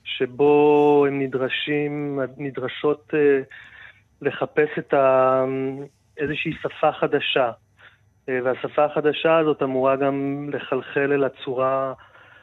שבו 0.04 1.04
הן 1.08 1.22
נדרשים, 1.22 2.20
נדרשות 2.36 3.10
אה, 3.14 3.40
לחפש 4.22 4.68
את 4.78 4.94
ה, 4.94 5.44
איזושהי 6.18 6.52
שפה 6.62 6.92
חדשה. 6.92 7.50
אה, 8.28 8.38
והשפה 8.44 8.84
החדשה 8.84 9.38
הזאת 9.38 9.62
אמורה 9.62 9.96
גם 9.96 10.48
לחלחל 10.52 11.12
אל 11.12 11.24
הצורה 11.24 11.92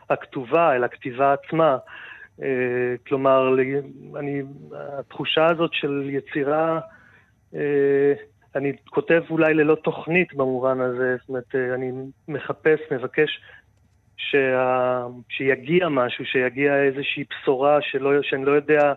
הכתובה, 0.10 0.76
אל 0.76 0.84
הכתיבה 0.84 1.34
עצמה. 1.34 1.78
אה, 2.42 2.96
כלומר, 3.08 3.54
אני, 4.20 4.42
התחושה 5.00 5.46
הזאת 5.46 5.74
של 5.74 6.10
יצירה 6.10 6.80
אה, 7.56 8.14
אני 8.56 8.74
כותב 8.90 9.24
אולי 9.30 9.54
ללא 9.54 9.76
תוכנית 9.76 10.34
במובן 10.34 10.80
הזה, 10.80 11.16
זאת 11.20 11.30
אומרת, 11.30 11.56
אני 11.74 11.92
מחפש, 12.28 12.80
מבקש 12.92 13.42
שה... 14.18 15.06
שיגיע 15.30 15.90
משהו, 15.90 16.26
שיגיע 16.26 16.84
איזושהי 16.84 17.24
בשורה 17.30 17.78
שלא, 17.82 18.22
שאני 18.22 18.46
לא 18.46 18.52
יודע 18.52 18.94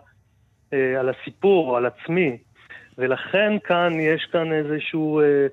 על 0.71 1.09
הסיפור 1.09 1.69
או 1.69 1.77
על 1.77 1.85
עצמי. 1.85 2.37
ולכן 2.97 3.53
כאן, 3.63 3.99
יש 3.99 4.25
כאן 4.31 4.53
איזשהו, 4.53 5.21
אה, 5.21 5.47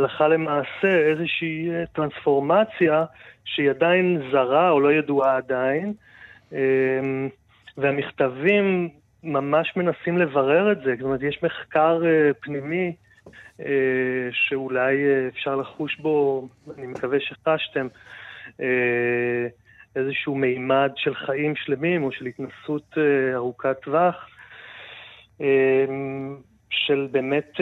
הלכה 0.00 0.28
למעשה, 0.28 1.10
איזושהי 1.10 1.70
אה, 1.70 1.86
טרנספורמציה 1.92 3.04
שהיא 3.44 3.70
עדיין 3.70 4.22
זרה 4.32 4.70
או 4.70 4.80
לא 4.80 4.92
ידועה 4.92 5.36
עדיין, 5.36 5.92
אה, 6.52 6.58
והמכתבים 7.76 8.88
ממש 9.24 9.76
מנסים 9.76 10.18
לברר 10.18 10.72
את 10.72 10.78
זה. 10.84 10.94
זאת 10.96 11.04
אומרת, 11.04 11.22
יש 11.22 11.42
מחקר 11.42 12.00
אה, 12.04 12.34
פנימי 12.40 12.92
אה, 13.60 14.28
שאולי 14.32 14.96
אפשר 15.28 15.56
לחוש 15.56 15.96
בו, 15.96 16.48
אני 16.78 16.86
מקווה 16.86 17.18
שחשתם, 17.20 17.86
איזשהו 19.96 20.34
מימד 20.34 20.90
של 20.96 21.14
חיים 21.14 21.56
שלמים 21.56 22.02
או 22.02 22.12
של 22.12 22.26
התנסות 22.26 22.98
ארוכת 23.34 23.76
טווח, 23.82 24.28
של 26.70 27.08
באמת, 27.10 27.60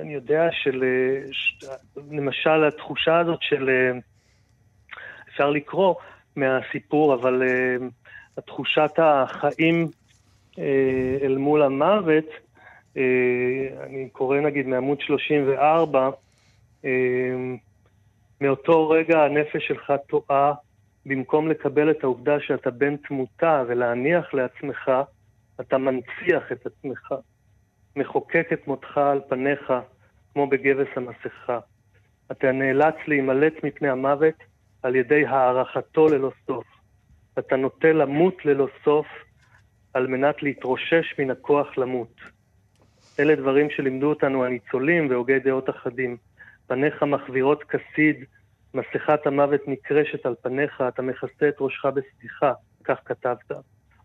אני 0.00 0.14
יודע, 0.14 0.48
של 0.52 0.84
למשל 2.10 2.64
התחושה 2.64 3.18
הזאת 3.18 3.42
של, 3.42 3.70
אפשר 5.28 5.50
לקרוא 5.50 5.94
מהסיפור, 6.36 7.14
אבל 7.14 7.42
תחושת 8.46 8.90
החיים 8.98 9.88
אל 11.22 11.36
מול 11.36 11.62
המוות, 11.62 12.26
אה, 12.96 13.84
אני 13.84 14.08
קורא 14.12 14.40
נגיד 14.40 14.66
מעמוד 14.66 15.00
34, 15.00 16.10
אה, 16.84 16.90
מאותו 18.40 18.88
רגע 18.88 19.24
הנפש 19.24 19.68
שלך 19.68 19.92
טועה, 20.08 20.52
במקום 21.06 21.48
לקבל 21.48 21.90
את 21.90 22.04
העובדה 22.04 22.40
שאתה 22.40 22.70
בן 22.70 22.96
תמותה 22.96 23.62
ולהניח 23.68 24.34
לעצמך, 24.34 24.90
אתה 25.60 25.78
מנציח 25.78 26.52
את 26.52 26.66
עצמך, 26.66 27.14
מחוקק 27.98 28.48
את 28.52 28.66
מותך 28.66 28.98
על 28.98 29.20
פניך, 29.28 29.72
כמו 30.32 30.46
בגבס 30.46 30.88
המסכה. 30.96 31.58
אתה 32.32 32.52
נאלץ 32.52 32.94
להימלט 33.06 33.64
מפני 33.64 33.88
המוות 33.88 34.34
על 34.82 34.96
ידי 34.96 35.26
הערכתו 35.26 36.08
ללא 36.08 36.30
סוף. 36.46 36.64
אתה 37.38 37.56
נוטה 37.56 37.92
למות 37.92 38.44
ללא 38.44 38.68
סוף 38.84 39.06
על 39.94 40.06
מנת 40.06 40.42
להתרושש 40.42 41.14
מן 41.18 41.30
הכוח 41.30 41.78
למות. 41.78 42.14
אלה 43.20 43.34
דברים 43.34 43.70
שלימדו 43.70 44.08
אותנו 44.08 44.44
הניצולים 44.44 45.10
והוגי 45.10 45.38
דעות 45.38 45.70
אחדים. 45.70 46.16
פניך 46.66 47.02
מחבירות 47.02 47.64
כסיד, 47.64 48.24
מסכת 48.74 49.26
המוות 49.26 49.60
נקרשת 49.68 50.26
על 50.26 50.34
פניך, 50.42 50.82
אתה 50.88 51.02
מכסה 51.02 51.48
את 51.48 51.56
ראשך 51.60 51.84
בסליחה, 51.84 52.52
כך 52.84 52.98
כתבת. 53.04 53.50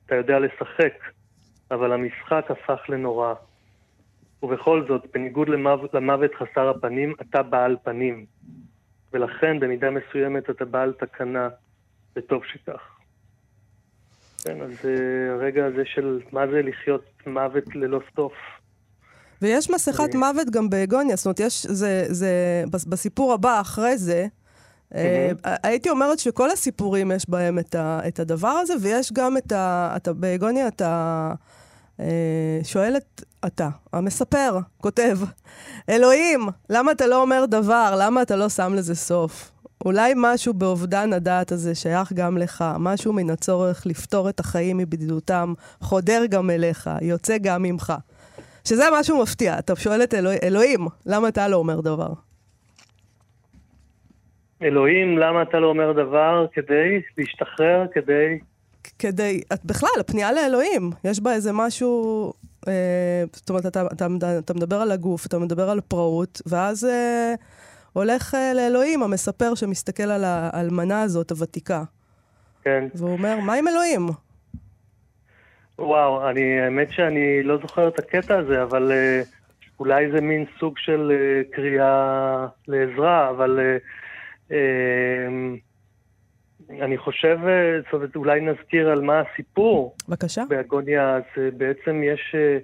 אתה 0.05 0.15
יודע 0.15 0.39
לשחק, 0.39 0.93
אבל 1.71 1.91
המשחק 1.93 2.45
הפך 2.51 2.89
לנורא. 2.89 3.33
ובכל 4.43 4.85
זאת, 4.87 5.05
בניגוד 5.13 5.49
למוות, 5.49 5.93
למוות 5.93 6.31
חסר 6.35 6.69
הפנים, 6.69 7.13
אתה 7.21 7.43
בעל 7.43 7.77
פנים. 7.83 8.25
ולכן, 9.13 9.59
במידה 9.59 9.87
מסוימת, 9.89 10.49
אתה 10.49 10.65
בעל 10.65 10.93
תקנה. 10.93 11.49
וטוב 12.15 12.41
שכך. 12.45 12.81
כן, 14.43 14.61
אז 14.61 14.71
אה, 14.85 15.33
הרגע 15.33 15.65
הזה 15.65 15.81
של 15.85 16.19
מה 16.31 16.47
זה 16.47 16.61
לחיות 16.61 17.05
מוות 17.27 17.75
ללא 17.75 17.99
סוף. 18.15 18.33
ויש 19.41 19.69
מסכת 19.69 20.15
מוות 20.15 20.49
גם 20.49 20.69
באגוניה, 20.69 21.15
זאת 21.15 21.25
אומרת, 21.25 21.39
יש, 21.39 21.65
זה, 21.65 22.05
זה, 22.07 22.63
בסיפור 22.89 23.33
הבא, 23.33 23.61
אחרי 23.61 23.97
זה, 23.97 24.25
mm-hmm. 24.93 24.95
הייתי 25.63 25.89
אומרת 25.89 26.19
שכל 26.19 26.49
הסיפורים 26.49 27.11
יש 27.11 27.29
בהם 27.29 27.59
את, 27.59 27.75
ה, 27.75 27.99
את 28.07 28.19
הדבר 28.19 28.47
הזה, 28.47 28.73
ויש 28.81 29.13
גם 29.13 29.37
את 29.37 29.51
ה... 29.51 29.93
אתה, 29.95 30.13
באגוניה 30.13 30.67
אתה 30.67 31.33
אה, 31.99 32.59
שואל 32.63 32.97
את... 32.97 33.23
אתה, 33.47 33.69
המספר, 33.93 34.57
כותב, 34.77 35.17
אלוהים, 35.89 36.41
למה 36.69 36.91
אתה 36.91 37.07
לא 37.07 37.21
אומר 37.21 37.45
דבר? 37.45 37.95
למה 37.99 38.21
אתה 38.21 38.35
לא 38.35 38.49
שם 38.49 38.73
לזה 38.73 38.95
סוף? 38.95 39.51
אולי 39.85 40.13
משהו 40.17 40.53
באובדן 40.53 41.13
הדעת 41.13 41.51
הזה 41.51 41.75
שייך 41.75 42.13
גם 42.13 42.37
לך, 42.37 42.65
משהו 42.79 43.13
מן 43.13 43.29
הצורך 43.29 43.85
לפתור 43.85 44.29
את 44.29 44.39
החיים 44.39 44.77
מבדידותם, 44.77 45.53
חודר 45.79 46.25
גם 46.29 46.49
אליך, 46.49 46.89
יוצא 47.01 47.37
גם 47.37 47.63
ממך. 47.63 47.93
שזה 48.67 48.83
משהו 48.99 49.21
מפתיע. 49.21 49.59
אתה 49.59 49.75
שואל 49.75 50.03
את 50.03 50.13
אלוה... 50.13 50.35
אלוהים, 50.43 50.87
למה 51.05 51.27
אתה 51.27 51.47
לא 51.47 51.57
אומר 51.57 51.81
דבר? 51.81 52.13
אלוהים, 54.61 55.17
למה 55.17 55.41
אתה 55.41 55.59
לא 55.59 55.67
אומר 55.67 55.91
דבר? 55.91 56.45
כדי 56.53 57.01
להשתחרר, 57.17 57.85
כדי... 57.93 58.39
כדי, 58.99 59.41
את 59.53 59.65
בכלל, 59.65 59.89
הפנייה 59.99 60.31
לאלוהים, 60.31 60.91
יש 61.03 61.19
בה 61.19 61.33
איזה 61.33 61.51
משהו, 61.53 62.33
אה, 62.67 63.23
זאת 63.33 63.49
אומרת, 63.49 63.65
אתה, 63.65 63.87
אתה, 63.93 64.07
אתה 64.39 64.53
מדבר 64.53 64.81
על 64.81 64.91
הגוף, 64.91 65.25
אתה 65.25 65.39
מדבר 65.39 65.69
על 65.69 65.81
פראות, 65.81 66.41
ואז 66.45 66.85
אה, 66.85 67.33
הולך 67.93 68.35
אה, 68.35 68.53
לאלוהים, 68.53 69.03
המספר 69.03 69.55
שמסתכל 69.55 70.03
על 70.03 70.23
האלמנה 70.25 71.01
הזאת, 71.01 71.31
הוותיקה. 71.31 71.83
כן. 72.63 72.87
והוא 72.95 73.11
אומר, 73.11 73.39
מה 73.39 73.53
עם 73.53 73.67
אלוהים? 73.67 74.09
וואו, 75.79 76.29
אני, 76.29 76.61
האמת 76.61 76.91
שאני 76.91 77.43
לא 77.43 77.57
זוכר 77.57 77.87
את 77.87 77.99
הקטע 77.99 78.37
הזה, 78.37 78.63
אבל 78.63 78.91
אה, 78.91 79.21
אולי 79.79 80.11
זה 80.11 80.21
מין 80.21 80.45
סוג 80.59 80.77
של 80.77 81.11
אה, 81.11 81.41
קריאה 81.51 82.47
לעזרה, 82.67 83.29
אבל... 83.29 83.59
אה, 83.59 83.77
אה, 84.51 85.27
אני 86.81 86.97
חושב, 86.97 87.37
אה, 87.47 87.81
זאת 87.83 87.93
אומרת, 87.93 88.15
אולי 88.15 88.41
נזכיר 88.41 88.89
על 88.89 89.01
מה 89.01 89.19
הסיפור. 89.19 89.95
בבקשה. 90.09 90.43
באגוניה, 90.49 91.15
אז 91.15 91.23
אה, 91.37 91.49
בעצם 91.57 92.01
יש 92.03 92.35
אה, 92.35 92.57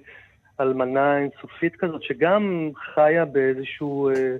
אלמנה 0.60 1.18
אינסופית 1.18 1.76
כזאת, 1.76 2.02
שגם 2.02 2.70
חיה 2.94 3.24
באיזושהי 3.24 3.86
אה, 3.86 4.36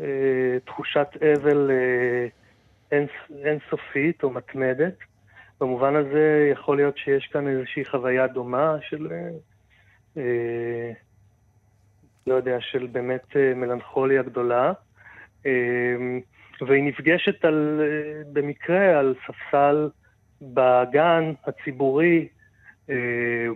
אה, 0.00 0.58
תחושת 0.64 1.08
אבל 1.42 1.70
אה, 1.70 2.26
אינס, 2.92 3.10
אינסופית 3.44 4.22
או 4.22 4.30
מתמדת. 4.30 4.94
במובן 5.60 5.96
הזה 5.96 6.48
יכול 6.52 6.76
להיות 6.76 6.98
שיש 6.98 7.26
כאן 7.32 7.48
איזושהי 7.48 7.84
חוויה 7.84 8.26
דומה 8.26 8.76
של, 8.88 9.08
אה, 9.12 9.28
אה, 10.16 10.92
לא 12.26 12.34
יודע, 12.34 12.56
של 12.60 12.86
באמת 12.92 13.36
אה, 13.36 13.52
מלנכוליה 13.54 14.22
גדולה. 14.22 14.72
אה, 15.46 15.96
והיא 16.66 16.84
נפגשת 16.84 17.44
על, 17.44 17.80
אה, 17.82 18.22
במקרה 18.32 18.98
על 18.98 19.14
ספסל 19.26 19.88
בגן 20.42 21.32
הציבורי 21.44 22.28
אה, 22.90 23.46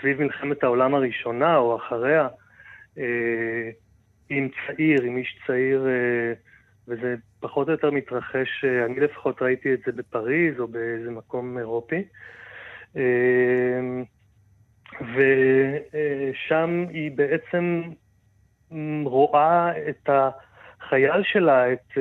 סביב 0.00 0.22
מלחמת 0.22 0.62
העולם 0.62 0.94
הראשונה 0.94 1.56
או 1.56 1.76
אחריה, 1.76 2.28
אה, 2.98 3.70
עם 4.30 4.48
צעיר, 4.48 5.02
עם 5.02 5.16
איש 5.16 5.38
צעיר, 5.46 5.86
וזה 6.88 7.14
פחות 7.40 7.66
או 7.66 7.72
יותר 7.72 7.90
מתרחש, 7.90 8.64
אני 8.64 9.00
לפחות 9.00 9.42
ראיתי 9.42 9.74
את 9.74 9.78
זה 9.86 9.92
בפריז 9.92 10.60
או 10.60 10.68
באיזה 10.68 11.10
מקום 11.10 11.58
אירופי. 11.58 12.02
ושם 15.14 16.84
היא 16.90 17.10
בעצם 17.10 17.82
רואה 19.04 19.72
את. 19.88 20.10
החייל 20.88 21.22
שלה, 21.22 21.72
את, 21.72 21.98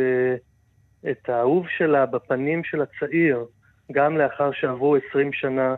את 1.11 1.29
האהוב 1.29 1.67
שלה 1.77 2.05
בפנים 2.05 2.63
של 2.63 2.81
הצעיר, 2.81 3.45
גם 3.91 4.17
לאחר 4.17 4.51
שעברו 4.51 4.95
20 5.09 5.33
שנה 5.33 5.75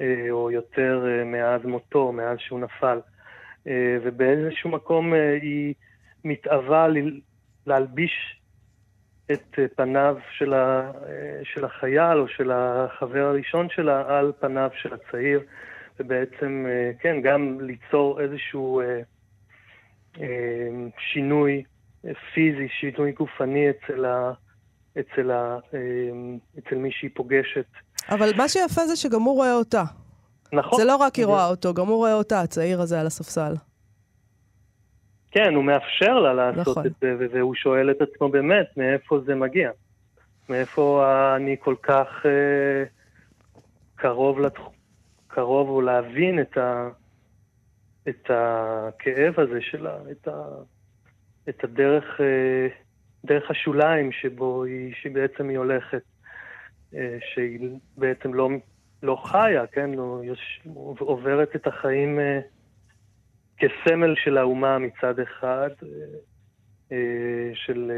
אה, 0.00 0.30
או 0.30 0.50
יותר 0.50 1.04
אה, 1.06 1.24
מאז 1.24 1.64
מותו, 1.64 2.12
מאז 2.12 2.38
שהוא 2.38 2.60
נפל. 2.60 3.00
ובאיזשהו 4.02 4.70
מקום 4.70 5.12
היא 5.42 5.74
מתאווה 6.24 6.86
להלביש 7.66 8.40
את 9.32 9.58
פניו 9.76 10.16
של, 10.30 10.54
ה, 10.54 10.92
של 11.42 11.64
החייל 11.64 12.18
או 12.18 12.28
של 12.28 12.50
החבר 12.50 13.24
הראשון 13.24 13.68
שלה 13.70 14.18
על 14.18 14.32
פניו 14.40 14.70
של 14.74 14.94
הצעיר, 14.94 15.40
ובעצם, 16.00 16.66
כן, 16.98 17.20
גם 17.20 17.58
ליצור 17.60 18.20
איזשהו 18.20 18.82
שינוי 20.98 21.62
פיזי, 22.34 22.68
שינוי 22.80 23.12
גופני 23.12 23.70
אצל, 23.70 24.04
ה, 24.04 24.32
אצל, 25.00 25.30
ה, 25.30 25.58
אמ, 25.74 26.38
אצל 26.58 26.74
מי 26.74 26.92
שהיא 26.92 27.10
פוגשת. 27.14 27.66
אבל 28.08 28.30
מה 28.36 28.48
שיפה 28.48 28.86
זה 28.86 28.96
שגם 28.96 29.22
הוא 29.22 29.34
רואה 29.34 29.54
אותה. 29.54 29.82
נכון. 30.52 30.78
זה 30.78 30.84
לא 30.84 30.96
רק 30.96 31.14
היא 31.14 31.26
רואה 31.26 31.46
אותו, 31.46 31.74
גם 31.74 31.86
הוא 31.86 31.96
רואה 31.96 32.14
אותה, 32.14 32.40
הצעיר 32.40 32.80
הזה 32.80 33.00
על 33.00 33.06
הספסל. 33.06 33.54
כן, 35.30 35.54
הוא 35.54 35.64
מאפשר 35.64 36.18
לה 36.18 36.34
לעשות 36.34 36.68
נכון. 36.68 36.86
את 36.86 36.92
זה, 37.00 37.26
והוא 37.32 37.54
שואל 37.54 37.90
את 37.90 38.02
עצמו 38.02 38.28
באמת, 38.28 38.66
מאיפה 38.76 39.20
זה 39.26 39.34
מגיע? 39.34 39.70
מאיפה 40.48 41.04
אני 41.36 41.56
כל 41.60 41.74
כך 41.82 42.26
אה, 42.26 42.84
קרוב, 43.96 44.40
לתח... 44.40 44.60
קרוב 45.28 45.68
או 45.68 45.80
להבין 45.80 46.40
את, 46.40 46.58
ה... 46.58 46.88
את 48.08 48.30
הכאב 48.30 49.40
הזה 49.40 49.60
שלה, 49.60 49.96
את 50.10 50.28
ה... 50.28 50.32
את 51.48 51.64
הדרך, 51.64 52.20
אה, 52.20 52.68
דרך 53.24 53.50
השוליים 53.50 54.12
שבו 54.12 54.64
היא, 54.64 54.94
שבעצם 55.02 55.48
היא 55.48 55.58
הולכת, 55.58 56.02
אה, 56.94 57.18
שהיא 57.34 57.70
בעצם 57.96 58.34
לא, 58.34 58.48
לא 59.02 59.22
חיה, 59.24 59.66
כן? 59.66 59.90
לא, 59.90 60.20
יש, 60.24 60.62
עוברת 60.98 61.56
את 61.56 61.66
החיים 61.66 62.20
אה, 62.20 62.40
כסמל 63.58 64.14
של 64.16 64.38
האומה 64.38 64.78
מצד 64.78 65.20
אחד, 65.20 65.70
של, 67.54 67.92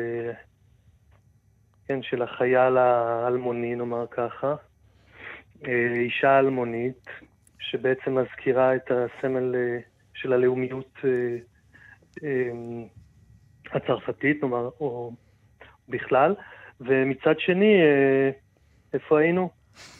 כן, 1.88 2.02
של 2.02 2.22
החייל 2.22 2.76
האלמוני, 2.76 3.74
נאמר 3.74 4.06
ככה, 4.10 4.54
אישה 5.94 6.38
אלמונית, 6.38 7.06
שבעצם 7.58 8.18
מזכירה 8.18 8.74
את 8.76 8.90
הסמל 8.90 9.54
של 10.14 10.32
הלאומיות 10.32 10.98
הצרפתית, 13.74 14.42
נאמר, 14.42 14.68
או 14.80 15.12
בכלל, 15.88 16.34
ומצד 16.80 17.34
שני, 17.38 17.74
אה, 17.74 18.30
איפה 18.94 19.20
היינו? 19.20 19.48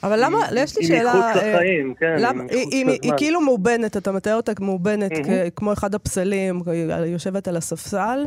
אבל 0.03 0.19
למה, 0.23 0.37
יש 0.55 0.77
לי 0.77 0.83
שאלה... 0.83 1.11
היא 1.11 1.19
מחוץ 1.21 1.43
אה, 1.43 1.53
לחיים, 1.53 1.93
כן, 1.93 2.15
למה, 2.19 2.43
היא, 2.49 2.67
היא, 2.71 2.85
היא, 2.85 2.99
היא 3.01 3.11
כאילו 3.17 3.41
מאובנת, 3.41 3.97
אתה 3.97 4.11
מתאר 4.11 4.35
אותה 4.35 4.51
מאובנת, 4.61 5.11
mm-hmm. 5.11 5.49
כמו 5.55 5.73
אחד 5.73 5.95
הפסלים, 5.95 6.61
היא 6.65 7.11
יושבת 7.13 7.47
על 7.47 7.57
הספסל, 7.57 8.25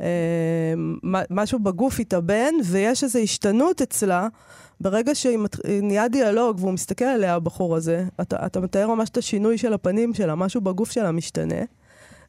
אה, 0.00 0.74
משהו 1.30 1.58
בגוף 1.58 2.00
התאבן, 2.00 2.54
ויש 2.70 3.04
איזו 3.04 3.18
השתנות 3.18 3.82
אצלה. 3.82 4.28
ברגע 4.80 5.14
שנהיה 5.14 6.08
דיאלוג 6.08 6.56
והוא 6.60 6.72
מסתכל 6.72 7.04
עליה, 7.04 7.34
הבחור 7.34 7.76
הזה, 7.76 8.04
אתה, 8.20 8.46
אתה 8.46 8.60
מתאר 8.60 8.94
ממש 8.94 9.10
את 9.10 9.16
השינוי 9.16 9.58
של 9.58 9.72
הפנים 9.72 10.14
שלה, 10.14 10.34
משהו 10.34 10.60
בגוף 10.60 10.90
שלה 10.90 11.12
משתנה. 11.12 11.64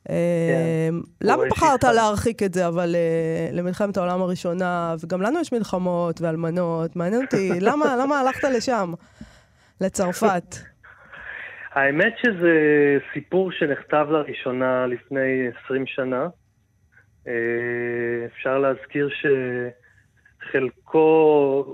כן. 0.08 0.96
למה 1.22 1.44
בחרת 1.52 1.84
להרחיק 1.84 2.44
את 2.44 2.54
זה, 2.54 2.68
אבל 2.68 2.96
אה, 2.96 3.50
למלחמת 3.52 3.98
העולם 3.98 4.22
הראשונה, 4.22 4.96
וגם 5.04 5.22
לנו 5.22 5.40
יש 5.40 5.54
מלחמות 5.54 6.22
ואלמנות, 6.22 6.96
מעניין 6.96 7.22
אותי, 7.22 7.60
למה 8.02 8.20
הלכת 8.20 8.44
לשם, 8.44 8.94
לצרפת? 9.82 10.56
האמת 11.74 12.14
שזה 12.24 12.54
סיפור 13.14 13.52
שנכתב 13.52 14.08
לראשונה 14.10 14.88
לפני 14.88 15.48
20 15.66 15.86
שנה. 15.88 16.28
אה, 17.28 18.26
אפשר 18.26 18.58
להזכיר 18.58 19.10
שחלקו 20.42 21.66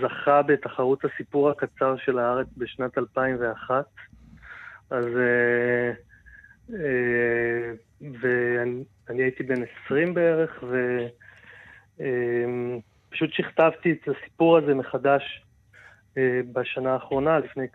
זכה 0.00 0.42
בתחרות 0.42 1.04
הסיפור 1.04 1.50
הקצר 1.50 1.96
של 1.96 2.18
הארץ 2.18 2.46
בשנת 2.56 2.98
2001. 2.98 3.84
אז 4.90 5.04
אה, 5.04 5.92
ואני 8.00 9.22
הייתי 9.22 9.42
בן 9.42 9.62
20 9.84 10.14
בערך, 10.14 10.64
ופשוט 11.94 13.32
שכתבתי 13.32 13.92
את 13.92 14.08
הסיפור 14.08 14.58
הזה 14.58 14.74
מחדש 14.74 15.44
אה, 16.18 16.40
בשנה 16.52 16.92
האחרונה, 16.92 17.38
לפני, 17.38 17.66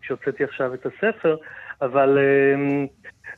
כשהוצאתי 0.00 0.44
עכשיו 0.44 0.74
את 0.74 0.86
הספר, 0.86 1.36
אבל 1.82 2.18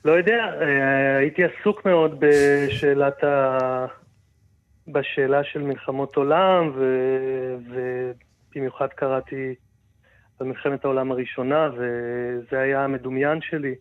לא 0.05 0.13
יודע, 0.13 0.45
אה, 0.61 1.17
הייתי 1.17 1.43
עסוק 1.45 1.85
מאוד 1.85 2.21
בשאלת 2.21 3.25
ה... 3.25 3.87
בשאלה 4.89 5.45
של 5.45 5.63
מלחמות 5.63 6.17
עולם, 6.17 6.71
ו... 6.75 6.85
ובמיוחד 7.71 8.89
קראתי 8.89 9.55
על 10.41 10.47
מלחמת 10.47 10.85
העולם 10.85 11.13
הראשונה, 11.13 11.69
וזה 11.77 12.61
היה 12.61 12.85
המדומיין 12.85 13.41
שלי 13.41 13.75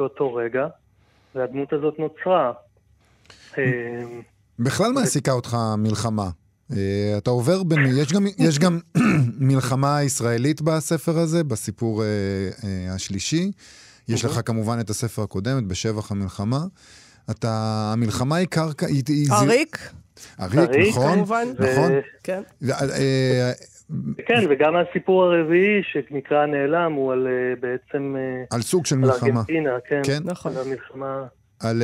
באותו 0.00 0.34
רגע, 0.34 0.66
והדמות 1.34 1.72
הזאת 1.72 1.94
נוצרה. 1.98 2.52
בכלל 4.58 4.92
מעסיקה 4.92 5.32
אותך 5.32 5.56
מלחמה. 5.78 6.30
אה, 6.72 7.14
אתה 7.18 7.30
עובר 7.30 7.62
בין... 7.62 7.78
יש 7.98 8.12
גם, 8.12 8.26
יש 8.38 8.58
גם 8.58 8.78
מלחמה 9.50 10.02
ישראלית 10.02 10.62
בספר 10.62 11.18
הזה, 11.18 11.44
בסיפור 11.44 12.02
uh, 12.02 12.04
uh, 12.60 12.64
השלישי. 12.90 13.52
יש 14.08 14.24
לך 14.24 14.40
כמובן 14.44 14.80
את 14.80 14.90
הספר 14.90 15.22
הקודם, 15.22 15.68
בשבח 15.68 16.10
המלחמה. 16.10 16.64
אתה... 17.30 17.50
המלחמה 17.92 18.36
היא 18.36 18.46
קרקע... 18.46 18.86
אריק. 19.30 19.92
אריק, 20.40 20.88
נכון. 20.88 21.14
כמובן. 21.14 21.48
נכון. 21.58 21.92
כן. 22.22 22.42
כן, 24.26 24.46
וגם 24.50 24.72
הסיפור 24.76 25.24
הרביעי 25.24 25.82
שנקרא 25.92 26.46
נעלם 26.46 26.92
הוא 26.92 27.12
על 27.12 27.28
בעצם... 27.60 28.16
על 28.50 28.62
סוג 28.62 28.86
של 28.86 28.96
מלחמה. 28.96 29.28
על 29.28 29.36
ארגנטינה, 29.36 29.70
כן. 29.88 30.00
כן. 30.04 30.22
נכון. 30.24 30.56
על 30.56 30.62
המלחמה... 30.66 31.26
על, 31.60 31.82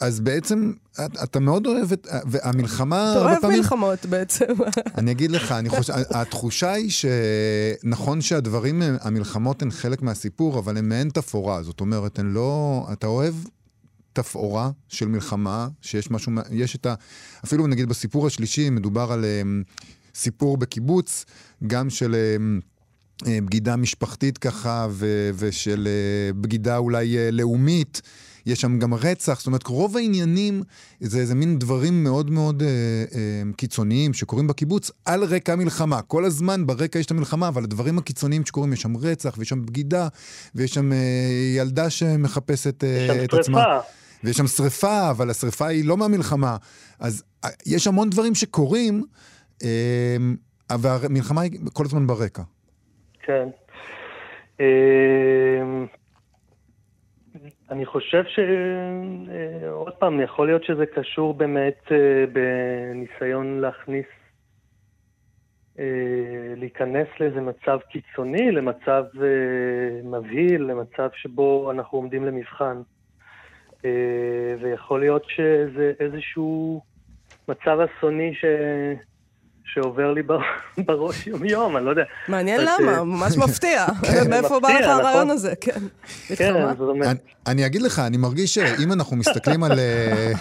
אז 0.00 0.20
בעצם 0.20 0.72
אתה 1.24 1.40
מאוד 1.40 1.66
אוהב 1.66 1.92
את, 1.92 2.06
והמלחמה... 2.26 3.12
אתה 3.12 3.24
אוהב 3.24 3.40
פעמים, 3.40 3.58
מלחמות 3.58 4.06
בעצם. 4.06 4.44
אני 4.98 5.10
אגיד 5.10 5.30
לך, 5.30 5.52
אני 5.52 5.68
חושב, 5.68 5.92
התחושה 6.10 6.72
היא 6.72 6.90
שנכון 6.90 8.20
שהדברים, 8.20 8.82
המלחמות 9.00 9.62
הן 9.62 9.70
חלק 9.70 10.02
מהסיפור, 10.02 10.58
אבל 10.58 10.76
הן 10.76 10.88
מעין 10.88 11.08
תפאורה. 11.08 11.62
זאת 11.62 11.80
אומרת, 11.80 12.18
הן 12.18 12.32
לא... 12.32 12.82
אתה 12.92 13.06
אוהב 13.06 13.34
תפאורה 14.12 14.70
של 14.88 15.08
מלחמה, 15.08 15.68
שיש 15.80 16.10
משהו, 16.10 16.32
יש 16.50 16.76
את 16.76 16.86
ה... 16.86 16.94
אפילו 17.44 17.66
נגיד 17.66 17.88
בסיפור 17.88 18.26
השלישי 18.26 18.70
מדובר 18.70 19.12
על 19.12 19.24
סיפור 20.16 20.56
בקיבוץ, 20.56 21.24
גם 21.66 21.90
של... 21.90 22.16
בגידה 23.26 23.76
משפחתית 23.76 24.38
ככה, 24.38 24.86
ו- 24.90 25.30
ושל 25.34 25.88
בגידה 26.40 26.76
אולי 26.76 27.16
לאומית. 27.32 28.02
יש 28.46 28.60
שם 28.60 28.78
גם 28.78 28.94
רצח, 28.94 29.38
זאת 29.38 29.46
אומרת, 29.46 29.66
רוב 29.66 29.96
העניינים 29.96 30.62
זה 31.00 31.18
איזה 31.18 31.34
מין 31.34 31.58
דברים 31.58 32.04
מאוד 32.04 32.30
מאוד 32.30 32.62
אה, 32.62 32.68
אה, 32.68 33.52
קיצוניים 33.56 34.14
שקורים 34.14 34.46
בקיבוץ 34.46 34.90
על 35.04 35.24
רקע 35.24 35.52
המלחמה. 35.52 36.02
כל 36.02 36.24
הזמן 36.24 36.66
ברקע 36.66 36.98
יש 36.98 37.06
את 37.06 37.10
המלחמה, 37.10 37.48
אבל 37.48 37.64
הדברים 37.64 37.98
הקיצוניים 37.98 38.46
שקורים, 38.46 38.72
יש 38.72 38.82
שם 38.82 38.96
רצח, 38.96 39.34
ויש 39.38 39.48
שם 39.48 39.66
בגידה, 39.66 40.08
ויש 40.54 40.74
שם 40.74 40.92
אה, 40.92 40.98
ילדה 41.56 41.90
שמחפשת 41.90 42.84
אה, 42.84 43.24
את 43.24 43.34
עצמה. 43.34 43.64
ויש 44.24 44.36
שם 44.36 44.46
שריפה, 44.46 45.10
אבל 45.10 45.30
השריפה 45.30 45.66
היא 45.66 45.84
לא 45.84 45.96
מהמלחמה. 45.96 46.56
אז 46.98 47.22
אה, 47.44 47.50
יש 47.66 47.86
המון 47.86 48.10
דברים 48.10 48.34
שקורים, 48.34 48.94
אה, 48.94 49.06
והמלחמה 50.80 51.40
היא 51.40 51.60
כל 51.72 51.84
הזמן 51.84 52.06
ברקע. 52.06 52.42
כן. 53.22 53.48
אה... 54.60 55.86
אני 57.70 57.86
חושב 57.86 58.24
שעוד 58.24 59.92
אה, 59.92 59.98
פעם, 59.98 60.20
יכול 60.20 60.46
להיות 60.46 60.64
שזה 60.64 60.86
קשור 60.86 61.34
באמת 61.34 61.78
אה, 61.92 62.24
בניסיון 62.32 63.60
להכניס, 63.60 64.06
אה, 65.78 65.84
להיכנס 66.56 67.06
לאיזה 67.20 67.40
מצב 67.40 67.78
קיצוני, 67.90 68.52
למצב 68.52 69.04
מבהיל, 70.04 70.62
למצב 70.62 71.08
שבו 71.14 71.70
אנחנו 71.70 71.98
עומדים 71.98 72.24
למבחן. 72.24 72.82
ויכול 74.60 75.00
להיות 75.00 75.24
שזה 75.28 75.92
איזשהו 76.00 76.82
מצב 77.48 77.78
אסוני 77.80 78.34
ש... 78.34 78.44
שעובר 79.74 80.12
לי 80.12 80.22
בראש 80.86 81.26
יום-יום, 81.26 81.76
אני 81.76 81.84
לא 81.84 81.90
יודע. 81.90 82.02
מעניין 82.28 82.60
למה, 82.60 83.04
ממש 83.04 83.36
מפתיע. 83.44 83.86
כן. 84.02 84.24
מאיפה 84.30 84.60
בא 84.60 84.68
לך 84.68 84.86
הרעיון 84.86 85.08
נכון. 85.08 85.30
הזה, 85.30 85.54
כן. 85.60 85.80
כן, 86.36 86.54
זאת 86.78 86.88
אומרת... 86.88 87.16
אני 87.46 87.66
אגיד 87.66 87.82
לך, 87.82 87.98
אני 87.98 88.16
מרגיש 88.16 88.54
שאם 88.54 88.92
אנחנו 88.92 89.16
מסתכלים 89.16 89.64
אה, 89.64 90.32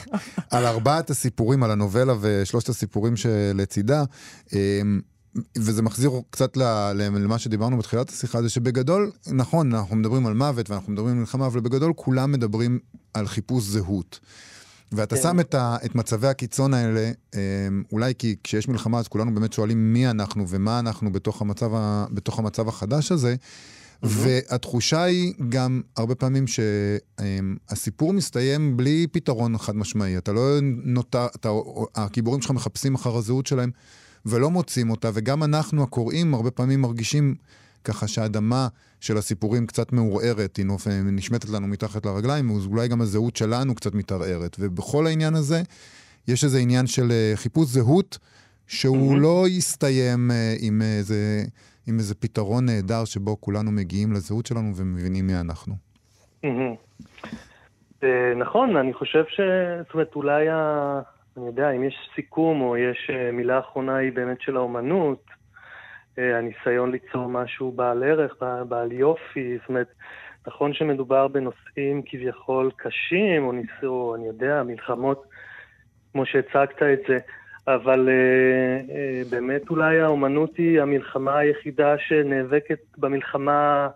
על 0.52 0.66
ארבעת 0.66 1.10
הסיפורים, 1.10 1.64
על 1.64 1.72
הנובלה 1.72 2.14
ושלושת 2.22 2.70
הסיפורים 2.70 3.16
שלצידה, 3.16 4.04
אמ, 4.54 5.00
וזה 5.58 5.82
מחזיר 5.82 6.12
קצת 6.30 6.58
למה 6.58 7.40
שדיברנו 7.40 7.78
בתחילת 7.78 8.10
השיחה, 8.10 8.42
זה 8.42 8.50
שבגדול, 8.50 9.12
נכון, 9.32 9.74
אנחנו 9.74 9.96
מדברים 9.96 10.28
על 10.28 10.34
מוות 10.34 10.70
ואנחנו 10.70 10.94
מדברים 10.94 11.14
על 11.14 11.20
מלחמה, 11.20 11.46
אבל 11.46 11.60
בגדול 11.60 11.94
כולם 11.96 12.32
מדברים 12.32 12.80
על 13.14 13.28
חיפוש 13.28 13.64
זהות. 13.64 14.20
ואתה 14.92 15.16
כן. 15.16 15.22
שם 15.22 15.40
את, 15.40 15.54
ה, 15.54 15.78
את 15.86 15.96
מצבי 15.96 16.28
הקיצון 16.28 16.74
האלה, 16.74 17.12
אמ, 17.36 17.40
אולי 17.92 18.14
כי 18.18 18.36
כשיש 18.44 18.68
מלחמה 18.68 19.00
אז 19.00 19.08
כולנו 19.08 19.34
באמת 19.34 19.54
שואלים 19.54 19.94
מי 19.94 20.10
אנחנו 20.10 20.46
ומה 20.48 20.80
אנחנו 20.80 21.12
בתוך 21.12 21.42
המצב, 21.42 21.72
ה, 21.76 22.06
בתוך 22.12 22.40
המצב 22.40 22.68
החדש 22.68 23.12
הזה. 23.12 23.36
Mm-hmm. 23.36 24.08
והתחושה 24.10 25.04
היא 25.04 25.34
גם 25.50 25.82
הרבה 25.98 26.16
פעמים 26.16 26.46
שהסיפור 26.48 28.14
מסתיים 28.14 28.78
בלי 28.78 29.08
פתרון 29.12 29.58
חד 29.58 29.76
משמעי. 29.76 30.18
אתה 30.18 30.34
לא 30.34 30.60
נותר, 30.84 31.28
אתה, 31.36 31.50
הגיבורים 31.96 32.42
שלך 32.42 32.52
מחפשים 32.52 32.96
אחר 32.96 33.18
הזהות 33.18 33.48
שלהם 33.48 33.72
ולא 34.26 34.52
מוצאים 34.52 34.90
אותה, 34.90 35.10
וגם 35.14 35.44
אנחנו 35.44 35.84
הקוראים 35.84 36.34
הרבה 36.34 36.52
פעמים 36.52 36.82
מרגישים 36.82 37.36
ככה 37.86 38.08
שהאדמה 38.08 38.68
של 39.00 39.18
הסיפורים 39.18 39.68
קצת 39.68 39.94
מעורערת, 39.94 40.58
היא 40.58 40.66
נשמטת 41.06 41.50
לנו 41.50 41.68
מתחת 41.68 42.06
לרגליים, 42.06 42.50
אולי 42.72 42.88
גם 42.88 43.02
הזהות 43.02 43.36
שלנו 43.36 43.76
קצת 43.76 43.96
מתערערת. 43.96 44.56
ובכל 44.60 45.08
העניין 45.08 45.34
הזה, 45.34 45.62
יש 46.28 46.44
איזה 46.44 46.60
עניין 46.60 46.88
של 46.88 47.12
אה, 47.12 47.32
חיפוש 47.36 47.68
זהות, 47.68 48.18
שהוא 48.68 49.16
mm-hmm. 49.16 49.20
לא 49.20 49.44
יסתיים 49.48 50.32
אה, 50.32 50.54
עם 50.60 50.82
איזה, 50.82 51.44
עם 51.88 51.98
איזה 51.98 52.16
פתרון 52.16 52.66
נהדר 52.66 53.06
שבו 53.06 53.42
כולנו 53.42 53.72
מגיעים 53.72 54.12
לזהות 54.12 54.46
שלנו 54.46 54.76
ומבינים 54.76 55.28
מי 55.28 55.34
אנחנו. 55.40 55.76
Mm-hmm. 56.46 58.06
נכון, 58.36 58.78
אני 58.78 58.94
חושב 58.94 59.24
ש... 59.28 59.40
זאת 59.84 59.94
אומרת, 59.94 60.16
אולי, 60.16 60.50
ה... 60.50 61.02
אני 61.38 61.46
יודע, 61.46 61.72
אם 61.72 61.84
יש 61.84 61.96
סיכום 62.16 62.62
או 62.62 62.78
יש 62.78 63.12
מילה 63.34 63.60
אחרונה 63.60 63.96
היא 63.96 64.12
באמת 64.12 64.42
של 64.42 64.58
האומנות, 64.58 65.24
הניסיון 66.18 66.92
ליצור 66.92 67.30
משהו 67.30 67.72
בעל 67.72 68.04
ערך, 68.04 68.44
בעל 68.68 68.92
יופי, 68.92 69.58
זאת 69.58 69.70
אומרת, 69.70 69.88
נכון 70.48 70.74
שמדובר 70.74 71.28
בנושאים 71.28 72.02
כביכול 72.06 72.72
קשים, 72.76 73.44
או 73.44 73.52
ניסו, 73.52 74.16
אני 74.16 74.28
יודע, 74.28 74.64
מלחמות, 74.64 75.24
כמו 76.12 76.26
שהצגת 76.26 76.84
את 76.84 77.00
זה, 77.08 77.18
אבל 77.68 78.10
uh, 78.10 78.90
uh, 78.90 79.32
באמת 79.32 79.70
אולי 79.70 80.00
האומנות 80.00 80.58
היא 80.58 80.82
המלחמה 80.82 81.38
היחידה 81.38 81.96
שנאבקת 81.98 82.80
במלחמה 82.98 83.90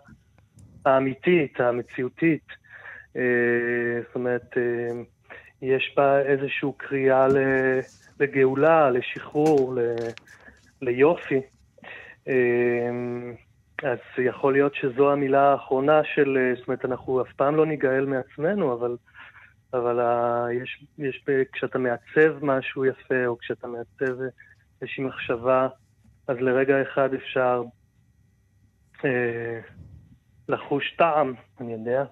האמיתית, 0.86 1.60
המציאותית. 1.60 2.46
Uh, 3.14 3.18
זאת 4.06 4.14
אומרת, 4.14 4.54
uh, 4.54 4.94
יש 5.62 5.94
בה 5.96 6.20
איזושהי 6.20 6.68
קריאה 6.76 7.26
לגאולה, 8.20 8.90
לשחרור, 8.90 9.78
ליופי. 10.82 11.40
אמ, 12.30 13.34
אז 13.82 13.98
יכול 14.18 14.52
להיות 14.52 14.74
שזו 14.74 15.12
המילה 15.12 15.52
האחרונה 15.52 16.00
של, 16.14 16.38
אה, 16.40 16.54
זאת 16.58 16.68
אומרת, 16.68 16.84
אנחנו 16.84 17.22
אף 17.22 17.32
פעם 17.36 17.56
לא 17.56 17.66
ניגאל 17.66 18.06
מעצמנו, 18.06 18.72
אבל, 18.72 18.96
אבל 19.74 20.00
ה, 20.00 20.46
יש, 20.52 20.84
יש, 20.98 21.24
כשאתה 21.52 21.78
מעצב 21.78 22.44
משהו 22.44 22.84
יפה, 22.84 23.26
או 23.26 23.38
כשאתה 23.38 23.66
מעצב 23.66 24.14
איזושהי 24.82 25.04
מחשבה, 25.04 25.68
אז 26.28 26.36
לרגע 26.40 26.82
אחד 26.82 27.14
אפשר 27.14 27.62
אה, 29.04 29.60
לחוש 30.48 30.94
טעם, 30.98 31.34
אני 31.60 31.72
יודע. 31.72 32.04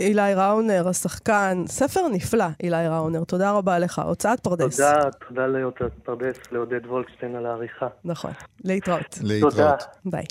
אילי 0.00 0.34
ראונר, 0.34 0.88
השחקן, 0.88 1.62
ספר 1.66 2.08
נפלא, 2.12 2.44
אילי 2.62 2.88
ראונר, 2.88 3.24
תודה 3.24 3.50
רבה 3.52 3.78
לך. 3.78 3.98
הוצאת 3.98 4.40
פרדס. 4.40 4.76
תודה, 4.76 5.10
תודה 5.28 5.46
להוצאת 5.46 5.92
פרדס, 6.04 6.36
לעודד 6.52 6.86
וולקשטיין 6.86 7.36
על 7.36 7.46
העריכה. 7.46 7.86
נכון, 8.04 8.30
להתראות. 8.64 9.18
להתראות. 9.22 9.84
ביי. 10.04 10.24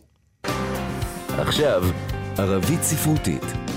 עכשיו, 1.38 1.84
ערבית 2.38 2.82
ספרותית. 2.82 3.69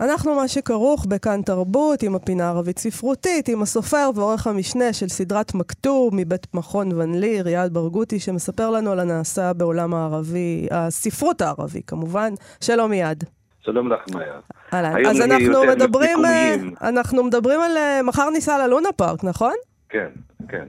אנחנו 0.00 0.34
ב"מה 0.34 0.48
שכרוך" 0.48 1.06
בכאן 1.06 1.42
תרבות, 1.42 2.02
עם 2.02 2.14
הפינה 2.14 2.44
הערבית 2.44 2.78
ספרותית, 2.78 3.48
עם 3.48 3.62
הסופר 3.62 4.10
ועורך 4.14 4.46
המשנה 4.46 4.92
של 4.92 5.08
סדרת 5.08 5.54
מכתוב 5.54 6.14
מבית 6.14 6.54
מכון 6.54 6.92
ון 6.92 7.14
ליר, 7.14 7.48
יעד 7.48 7.74
ברגותי, 7.74 8.20
שמספר 8.20 8.70
לנו 8.70 8.92
על 8.92 9.00
הנעשה 9.00 9.52
בעולם 9.52 9.94
הערבי, 9.94 10.68
הספרות 10.70 11.40
הערבי 11.40 11.80
כמובן. 11.86 12.32
שלום 12.60 12.92
יעד. 12.92 13.24
שלום 13.60 13.92
לך, 13.92 14.00
מאיה. 14.14 14.40
אהלן. 14.74 15.06
אז 15.06 15.20
אנחנו 15.20 15.64
מדברים, 15.66 16.24
אה, 16.24 16.54
אנחנו 16.82 17.24
מדברים 17.24 17.60
על 17.60 17.76
אה, 17.76 18.02
מחר 18.02 18.30
ניסע 18.30 18.66
ללונה 18.66 18.88
פארק, 18.96 19.24
נכון? 19.24 19.54
כן, 19.88 20.08
כן. 20.48 20.68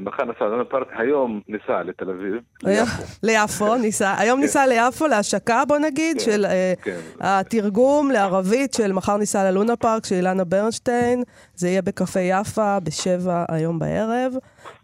מחר 0.00 0.24
נסע 0.24 0.44
ללונה 0.44 0.64
פארק, 0.64 0.88
היום 0.98 1.40
ניסע 1.48 1.82
לתל 1.82 2.10
אביב, 2.10 2.34
ליפו. 2.62 3.02
ליפו, 3.22 3.76
ניסה, 3.76 4.14
היום 4.18 4.38
כן. 4.38 4.42
ניסה 4.42 4.66
ליפו 4.66 5.06
להשקה, 5.06 5.62
בוא 5.68 5.78
נגיד, 5.78 6.16
כן, 6.16 6.24
של 6.24 6.44
אה, 6.44 6.72
כן. 6.82 6.98
התרגום 7.20 8.10
לערבית 8.10 8.74
של 8.74 8.92
מחר 8.92 9.16
ניסע 9.16 9.50
ללונה 9.50 9.76
פארק 9.76 10.06
של 10.06 10.14
אילנה 10.14 10.44
ברנשטיין. 10.44 11.22
זה 11.54 11.68
יהיה 11.68 11.82
בקפה 11.82 12.20
יפה 12.20 12.80
בשבע 12.80 13.44
היום 13.48 13.78
בערב. 13.78 14.32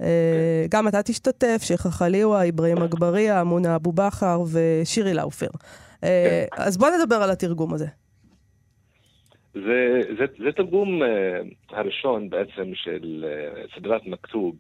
אה, 0.01 0.67
גם 0.71 0.89
אתה 0.89 1.03
תשתתף, 1.03 1.59
שייח' 1.63 1.87
חליוה, 1.87 2.49
אברהים 2.49 2.79
אגבאריה, 2.79 3.45
מונה 3.45 3.77
אבו 3.77 3.93
בכר 3.93 4.43
ושירי 4.53 5.15
לאופר. 5.15 5.49
אה, 6.05 6.45
אז 6.57 6.79
בוא 6.79 6.89
נדבר 6.99 7.17
על 7.17 7.31
התרגום 7.31 7.75
הזה. 7.75 7.87
זה, 9.55 10.01
זה, 10.19 10.25
זה 10.39 10.53
תרגום 10.53 11.03
אה, 11.03 11.41
הראשון 11.71 12.31
בעצם 12.31 12.71
של 12.75 13.25
אה, 13.29 13.63
סדרת 13.77 14.07
מכתוב 14.07 14.55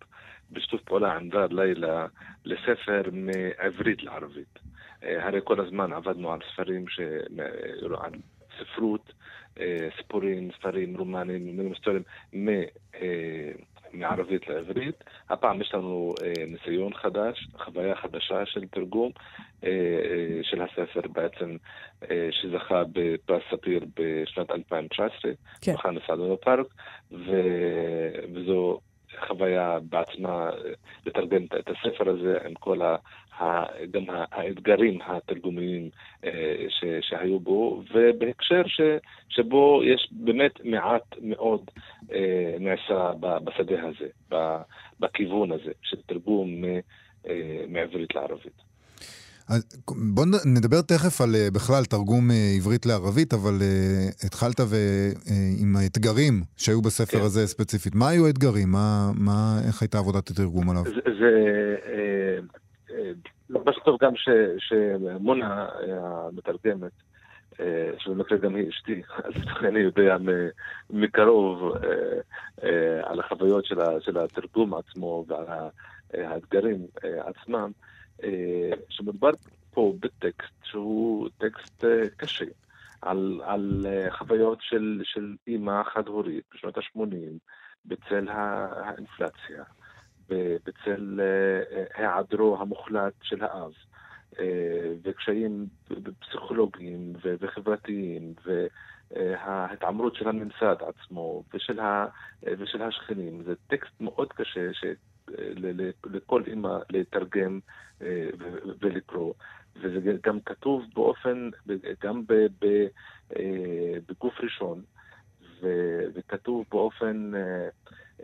בשיתוף 0.52 0.80
פעולה 0.82 1.12
עם 1.12 1.28
דר 1.28 1.46
לילה 1.50 2.06
לספר 2.44 3.02
מעברית 3.12 4.02
לערבית. 4.02 4.58
אה, 5.04 5.26
הרי 5.26 5.40
כל 5.44 5.60
הזמן 5.60 5.92
עבדנו 5.92 6.32
על 6.32 6.38
ספרים, 6.52 6.88
ש... 6.88 7.00
אה, 7.00 8.04
על 8.04 8.12
ספרות, 8.58 9.12
אה, 9.60 9.88
סיפורים, 9.96 10.50
ספרים 10.58 10.96
רומנים, 10.96 11.44
מילים 11.44 11.72
היסטוריים, 11.72 12.02
מ... 12.34 12.48
מערבית 13.92 14.48
לעברית. 14.48 15.04
הפעם 15.30 15.60
יש 15.60 15.74
לנו 15.74 16.14
ניסיון 16.46 16.94
חדש, 16.94 17.48
חוויה 17.58 17.96
חדשה 17.96 18.46
של 18.46 18.68
תרגום 18.68 19.12
של 20.42 20.62
הספר 20.62 21.00
בעצם, 21.12 21.56
שזכה 22.30 22.82
בפרס 22.92 23.42
ספיר 23.50 23.84
בשנת 23.96 24.50
2019, 24.50 25.32
כן. 25.60 25.74
בפארק, 26.32 26.66
ו... 27.12 27.32
וזו 28.34 28.80
חוויה 29.26 29.78
בעצמה 29.88 30.50
לתרגם 31.06 31.44
את 31.44 31.70
הספר 31.70 32.10
הזה 32.10 32.38
עם 32.46 32.54
כל 32.54 32.82
ה... 32.82 32.96
גם 33.90 34.02
האתגרים 34.08 34.98
התרגומיים 35.06 35.90
אה, 36.24 36.66
ש... 36.68 36.84
שהיו 37.00 37.40
בו, 37.40 37.82
ובהקשר 37.94 38.62
ש... 38.66 38.80
שבו 39.28 39.80
יש 39.84 40.08
באמת 40.12 40.64
מעט 40.64 41.16
מאוד 41.22 41.70
אה, 42.12 42.54
נעשה 42.60 43.12
בשדה 43.44 43.76
הזה, 43.86 44.36
בכיוון 45.00 45.52
הזה 45.52 45.72
של 45.82 45.96
תרגום 46.06 46.64
אה, 46.64 47.64
מעברית 47.68 48.14
לערבית. 48.14 48.73
בואו 50.14 50.26
נדבר 50.56 50.82
תכף 50.82 51.20
על 51.20 51.34
אה, 51.34 51.48
בכלל 51.54 51.84
תרגום 51.84 52.30
אה, 52.30 52.36
עברית 52.56 52.86
לערבית, 52.86 53.34
אבל 53.34 53.58
אה, 53.62 54.26
התחלת 54.26 54.60
ו, 54.60 54.76
עם 55.62 55.76
האתגרים 55.76 56.42
שהיו 56.56 56.82
בספר 56.82 57.18
כן. 57.18 57.24
הזה 57.24 57.46
ספציפית. 57.46 57.94
מה 57.94 58.08
היו 58.08 58.26
האתגרים? 58.26 58.68
מה, 58.72 59.10
מה, 59.14 59.58
איך 59.66 59.82
הייתה 59.82 59.98
עבודת 59.98 60.30
התרגום 60.30 60.70
עליו? 60.70 60.84
זה, 60.84 61.00
זה 61.20 61.30
אה, 61.86 62.38
מה 63.48 63.72
שטוב 63.72 63.98
גם 64.00 64.12
ש, 64.16 64.28
שמונה 64.58 65.66
המתרגמת, 66.26 66.92
שבמקרה 67.98 68.38
גם 68.38 68.54
היא 68.54 68.68
אשתי, 68.68 69.02
אז 69.24 69.32
אני 69.68 69.80
יודע 69.80 70.16
מקרוב 70.90 71.72
על 73.02 73.20
החוויות 73.20 73.64
של, 74.00 74.18
התרגום 74.18 74.74
עצמו 74.74 75.24
ועל 75.28 75.46
האתגרים 76.14 76.86
עצמם, 77.02 77.70
שמדובר 78.88 79.30
פה 79.70 79.94
בטקסט 80.00 80.52
שהוא 80.64 81.28
טקסט 81.38 81.84
אה, 81.84 82.08
קשה. 82.16 82.44
על, 83.02 83.40
על 83.44 83.86
אה, 83.88 84.10
חוויות 84.10 84.58
של, 84.62 85.00
של 85.04 85.36
אימא 85.46 85.82
חד-הורית 85.82 86.44
בשנות 86.54 86.78
ה-80 86.78 87.00
בצל 87.84 88.28
האינפלציה, 88.28 89.64
בצל 90.28 91.20
אה, 91.20 91.76
אה, 91.76 91.84
היעדרו 91.94 92.56
המוחלט 92.60 93.12
של 93.22 93.44
האב, 93.44 93.72
אה, 94.38 94.92
וקשיים 95.02 95.66
פסיכולוגיים 96.20 97.12
ו- 97.24 97.34
וחברתיים, 97.40 98.34
וההתעמרות 99.10 100.14
של 100.16 100.28
הממסד 100.28 100.76
עצמו 100.80 101.42
ושל, 101.54 101.80
ה- 101.80 102.06
אה, 102.46 102.52
ושל 102.58 102.82
השכנים. 102.82 103.42
זה 103.42 103.54
טקסט 103.66 104.00
מאוד 104.00 104.32
קשה 104.32 104.72
לכל 106.06 106.42
אימא 106.46 106.78
לתרגם 106.90 107.60
אה, 108.02 108.28
ולקרוא, 108.80 109.34
וזה 109.76 110.12
גם 110.22 110.40
כתוב 110.40 110.82
באופן, 110.94 111.50
גם 112.00 112.22
אה, 113.36 113.94
בגוף 114.08 114.34
ראשון, 114.40 114.82
וכתוב 116.14 116.64
באופן 116.70 117.32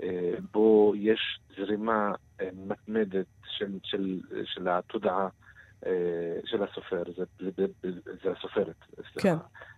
אה, 0.03 0.35
בו 0.53 0.93
יש 0.97 1.41
זרימה 1.57 2.13
מתמדת 2.53 3.27
של, 3.45 3.79
של, 3.83 4.21
של 4.45 4.69
התודעה 4.69 5.29
של 6.45 6.63
הסופר, 6.63 7.03
זה, 7.17 7.25
זה, 7.57 7.67
זה, 8.23 8.31
הסופרת. 8.31 8.77
כן. 9.19 9.35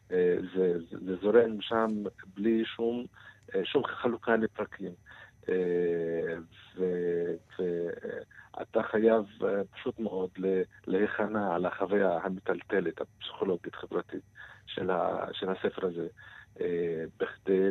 זה, 0.09 0.79
זה, 0.90 0.99
זה 1.07 1.16
זורם 1.16 1.61
שם 1.61 2.03
בלי 2.35 2.64
שום, 2.64 3.07
שום 3.64 3.85
חלוקה 3.85 4.37
לפרקים. 4.37 4.92
ואתה 8.57 8.83
חייב 8.83 9.25
אה, 9.45 9.65
פשוט 9.73 9.99
מאוד 9.99 10.31
להיכנע 10.87 11.55
על 11.55 11.67
החוויה 11.67 12.19
המטלטלת, 12.23 13.01
הפסיכולוגית-חברתית 13.01 14.23
של, 14.67 14.91
הספר 15.51 15.87
הזה, 15.87 16.07
אה, 16.61 17.05
בכדי 17.19 17.69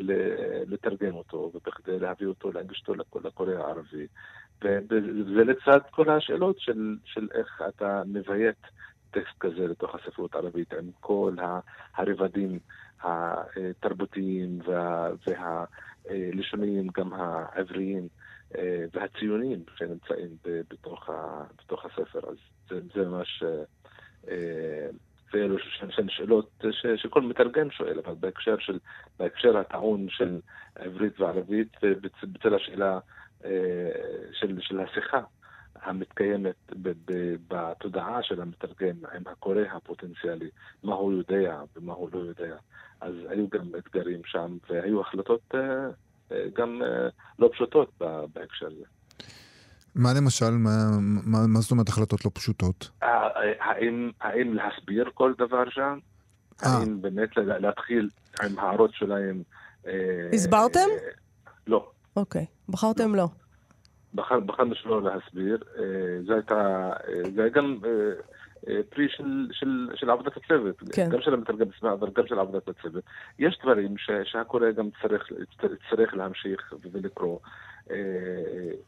לתרגם 0.67 1.15
אותו 1.15 1.51
ובכדי 1.53 1.99
להביא 1.99 2.27
אותו, 2.27 2.51
להנגיש 2.51 2.83
אותו 2.87 3.19
לקורא 3.23 3.53
הערבי. 3.53 4.07
וזה 4.61 5.43
לצד 5.43 5.79
כל 5.91 6.09
השאלות 6.09 6.59
של, 6.59 6.97
של 7.05 7.27
איך 7.33 7.61
אתה 7.69 8.01
מביית 8.05 8.61
טקסט 9.11 9.37
כזה 9.39 9.67
לתוך 9.67 9.95
הספרות 9.95 10.35
הערבית, 10.35 10.73
עם 10.73 10.91
כל 10.99 11.35
הרבדים 11.95 12.59
התרבותיים 13.03 14.59
וה, 14.65 15.09
והלשוניים, 15.27 16.87
גם 16.87 17.13
העבריים 17.13 18.07
אה, 18.57 18.85
והציוניים 18.93 19.63
שנמצאים 19.75 20.37
בתוך, 20.43 21.09
ה, 21.09 21.43
בתוך 21.57 21.85
הספר. 21.85 22.19
אז 22.29 22.35
זה, 22.69 22.79
זה 22.95 23.09
ממש... 23.09 23.43
אה, 23.43 23.63
אה, 24.29 24.87
ואלו 25.33 25.55
שהן 25.59 26.09
שאלות 26.09 26.63
ש, 26.71 26.85
שכל 27.01 27.21
מתרגם 27.21 27.71
שואל, 27.71 27.99
אבל 27.99 28.13
בהקשר, 28.19 28.55
של, 28.59 28.79
בהקשר 29.19 29.57
הטעון 29.57 30.07
של 30.09 30.39
עברית 30.75 31.19
וערבית, 31.19 31.77
בצל 32.31 32.55
השאלה 32.55 32.99
של, 34.31 34.61
של 34.61 34.79
השיחה 34.79 35.21
המתקיימת 35.83 36.71
בתודעה 37.47 38.23
של 38.23 38.41
המתרגם 38.41 38.95
עם 39.15 39.23
הקורא 39.31 39.61
הפוטנציאלי, 39.73 40.49
מה 40.83 40.93
הוא 40.95 41.13
יודע 41.13 41.61
ומה 41.75 41.93
הוא 41.93 42.09
לא 42.13 42.19
יודע. 42.19 42.55
אז 43.01 43.13
היו 43.29 43.49
גם 43.49 43.61
אתגרים 43.77 44.21
שם, 44.25 44.57
והיו 44.69 45.01
החלטות 45.01 45.41
אה, 45.55 45.59
אה, 46.31 46.45
גם 46.55 46.81
אה, 46.83 47.07
לא 47.39 47.49
פשוטות 47.53 47.91
בהקשר 48.33 48.65
הזה. 48.67 48.85
מה 49.95 50.09
למשל, 50.17 50.49
מה, 50.51 50.69
מה, 51.01 51.37
מה 51.47 51.59
זאת 51.59 51.71
אומרת 51.71 51.89
החלטות 51.89 52.25
לא 52.25 52.31
פשוטות? 52.33 52.89
אה, 53.03 53.27
האם, 53.59 54.11
האם 54.21 54.53
להסביר 54.53 55.09
כל 55.13 55.33
דבר 55.37 55.69
שם? 55.69 55.97
אה. 56.63 56.69
האם 56.69 57.01
באמת 57.01 57.37
לה- 57.37 57.59
להתחיל 57.59 58.09
עם 58.43 58.59
הערות 58.59 58.91
שלהם? 58.93 59.43
אה, 59.87 60.29
הסברתם? 60.33 60.79
אה, 60.79 61.11
לא. 61.67 61.91
אוקיי, 62.15 62.45
בחרתם 62.69 63.15
לא. 63.15 63.27
בחר- 64.15 64.39
בחרנו 64.39 64.75
שלא 64.75 65.01
להסביר. 65.03 65.57
אה, 65.77 65.83
זה 66.27 66.33
הייתה, 66.33 66.89
אה, 67.07 67.23
זה 67.35 67.41
היה 67.41 67.49
גם 67.49 67.77
אה, 68.67 68.79
פרי 68.89 69.07
של, 69.09 69.47
של, 69.51 69.89
של 69.95 70.09
עבודת 70.09 70.37
הצוות. 70.37 70.75
כן. 70.93 71.09
גם 71.09 71.21
של 71.21 71.33
המתרגם 71.33 71.67
עצמה, 71.77 71.93
אבל 71.93 72.09
גם 72.15 72.27
של 72.27 72.39
עבודת 72.39 72.67
הצוות. 72.67 73.03
יש 73.39 73.59
דברים 73.63 73.97
ש, 73.97 74.09
שהקורא 74.23 74.71
גם 74.71 74.89
צריך, 75.01 75.27
צריך 75.89 76.13
להמשיך 76.13 76.73
ולקרוא. 76.91 77.39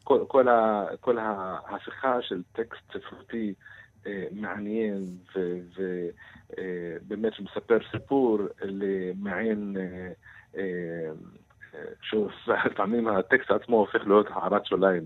כל, 0.03 0.25
כל, 0.27 0.47
ה, 0.47 0.85
כל 0.99 1.17
ההפיכה 1.17 2.21
של 2.21 2.41
טקסט 2.51 2.81
ספרותי 2.93 3.53
מעניין 4.31 5.05
ובאמת 7.05 7.33
שמספר 7.33 7.77
סיפור 7.91 8.39
למעין 8.61 9.77
שוב, 12.01 12.27
לפעמים 12.71 13.07
הטקסט 13.07 13.51
עצמו 13.51 13.77
הופך 13.77 13.99
להיות 14.07 14.27
הערת 14.33 14.65
שוליים 14.65 15.05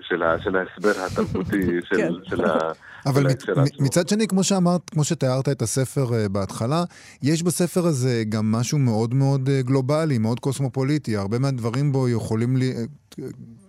של, 0.00 0.22
ה, 0.22 0.42
של 0.42 0.56
ההסבר 0.56 1.04
התרבותי 1.06 1.66
של, 1.88 1.96
כן. 1.96 2.12
של, 2.24 2.44
ה, 2.44 2.72
אבל 3.06 3.22
מצ. 3.26 3.44
מצד 3.80 4.08
שני, 4.08 4.26
כמו 4.28 4.44
שאמרת, 4.44 4.90
כמו 4.90 5.04
שתיארת 5.04 5.48
את 5.48 5.62
הספר 5.62 6.04
uh, 6.04 6.28
בהתחלה, 6.28 6.84
יש 7.22 7.42
בספר 7.42 7.86
הזה 7.86 8.22
גם 8.28 8.52
משהו 8.52 8.78
מאוד 8.78 9.14
מאוד 9.14 9.48
uh, 9.48 9.66
גלובלי, 9.66 10.18
מאוד 10.18 10.40
קוסמופוליטי. 10.40 11.16
הרבה 11.16 11.38
מהדברים 11.38 11.92
בו 11.92 12.08
יכולים 12.08 12.56
לי... 12.56 12.72
Uh, 12.72 13.22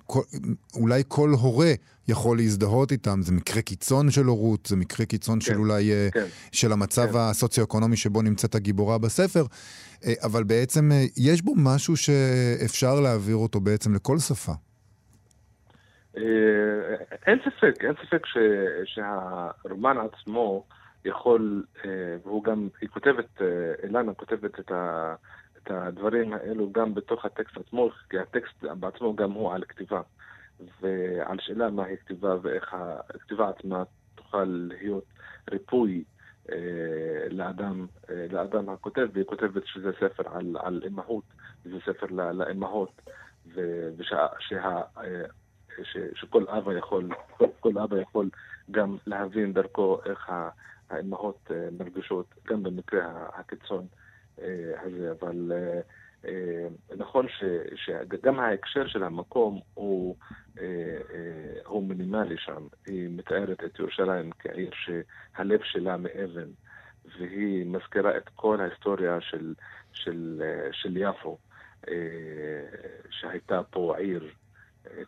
כל, 0.07 0.21
אולי 0.75 1.03
כל 1.07 1.29
הורה 1.29 1.71
יכול 2.07 2.37
להזדהות 2.37 2.91
איתם. 2.91 3.21
זה 3.21 3.31
מקרה 3.33 3.61
קיצון 3.61 4.11
של 4.11 4.25
הורות, 4.25 4.65
זה 4.65 4.75
מקרה 4.75 5.05
קיצון 5.05 5.41
של 5.41 5.53
כן, 5.53 5.59
אולי... 5.59 5.91
uh, 5.91 6.13
כן. 6.13 6.25
של 6.51 6.71
המצב 6.71 7.11
כן. 7.11 7.17
הסוציו-אקונומי 7.17 7.97
שבו 7.97 8.21
נמצאת 8.21 8.55
הגיבורה 8.55 8.97
בספר, 8.97 9.43
אה, 10.05 10.13
אבל 10.23 10.43
בעצם 10.43 10.91
אה, 10.91 11.03
יש 11.17 11.41
בו 11.41 11.53
משהו 11.57 11.97
שאפשר 11.97 12.99
להעביר 12.99 13.35
אותו 13.35 13.59
בעצם 13.59 13.95
לכל 13.95 14.19
שפה. 14.19 14.53
אה, 16.17 16.95
אין 17.27 17.39
ספק, 17.45 17.83
אין 17.83 17.93
ספק 18.05 18.25
ש, 18.25 18.37
שהרומן 18.85 19.97
עצמו 19.97 20.63
יכול, 21.05 21.63
אה, 21.85 21.89
והוא 22.23 22.43
גם, 22.43 22.67
היא 22.81 22.89
כותבת, 22.89 23.41
אה, 23.41 23.47
אילנה 23.83 24.13
כותבת 24.13 24.59
את, 24.59 24.71
ה, 24.71 25.15
את 25.67 25.71
הדברים 25.71 26.33
האלו 26.33 26.71
גם 26.71 26.93
בתוך 26.93 27.25
הטקסט 27.25 27.57
עצמו, 27.57 27.89
כי 28.09 28.19
הטקסט 28.19 28.63
בעצמו 28.63 29.15
גם 29.15 29.31
הוא 29.31 29.53
על 29.53 29.63
כתיבה. 29.63 30.01
ועל 30.81 31.37
שאלה 31.39 31.69
מהי 31.69 31.97
כתיבה 31.97 32.35
ואיך 32.41 32.75
הכתיבה 33.15 33.49
עצמה 33.49 33.83
תוכל 34.15 34.45
להיות 34.45 35.03
ריפוי 35.51 36.03
אה, 36.51 37.27
לאדם, 37.29 37.87
אה, 38.09 38.25
לאדם 38.31 38.69
הכותב, 38.69 39.07
והיא 39.13 39.25
כותבת 39.25 39.61
שזה 39.65 39.91
ספר 39.99 40.23
על, 40.35 40.57
על 40.59 40.81
אימהות, 40.83 41.23
זה 41.63 41.77
ספר 41.85 42.05
לאימהות, 42.31 43.01
ושה, 43.97 44.27
שה, 44.39 44.81
אה, 44.97 45.23
שכל 46.15 46.47
אבא 46.47 46.73
יכול, 46.73 47.09
כל, 47.59 47.77
אבא 47.77 48.01
יכול 48.01 48.29
גם 48.71 48.97
להבין 49.07 49.53
דרכו 49.53 49.99
איך 50.05 50.31
האימהות 50.89 51.51
מרגישות, 51.79 52.25
גם 52.47 52.63
במקרה 52.63 53.27
הקיצון 53.33 53.87
הזה, 54.85 55.11
אבל 55.19 55.51
נכון 56.97 57.27
ש, 57.29 57.43
שגם 57.75 58.39
ההקשר 58.39 58.87
של 58.87 59.03
המקום 59.03 59.59
הוא, 59.73 60.15
הוא 61.65 61.83
מינימלי 61.87 62.35
שם. 62.37 62.67
היא 62.87 63.09
מתארת 63.09 63.63
את 63.63 63.79
ירושלים 63.79 64.29
כעיר 64.39 64.69
שהלב 64.73 65.59
שלה 65.63 65.97
מאבן, 65.97 66.49
והיא 67.19 67.65
מזכירה 67.65 68.17
את 68.17 68.29
כל 68.35 68.61
ההיסטוריה 68.61 69.21
של, 69.21 69.53
של, 69.93 70.41
של 70.71 70.97
יפו. 70.97 71.37
אה, 71.89 71.95
שהייתה 73.09 73.61
פה 73.63 73.97
עיר 73.97 74.23
אה, 74.23 74.29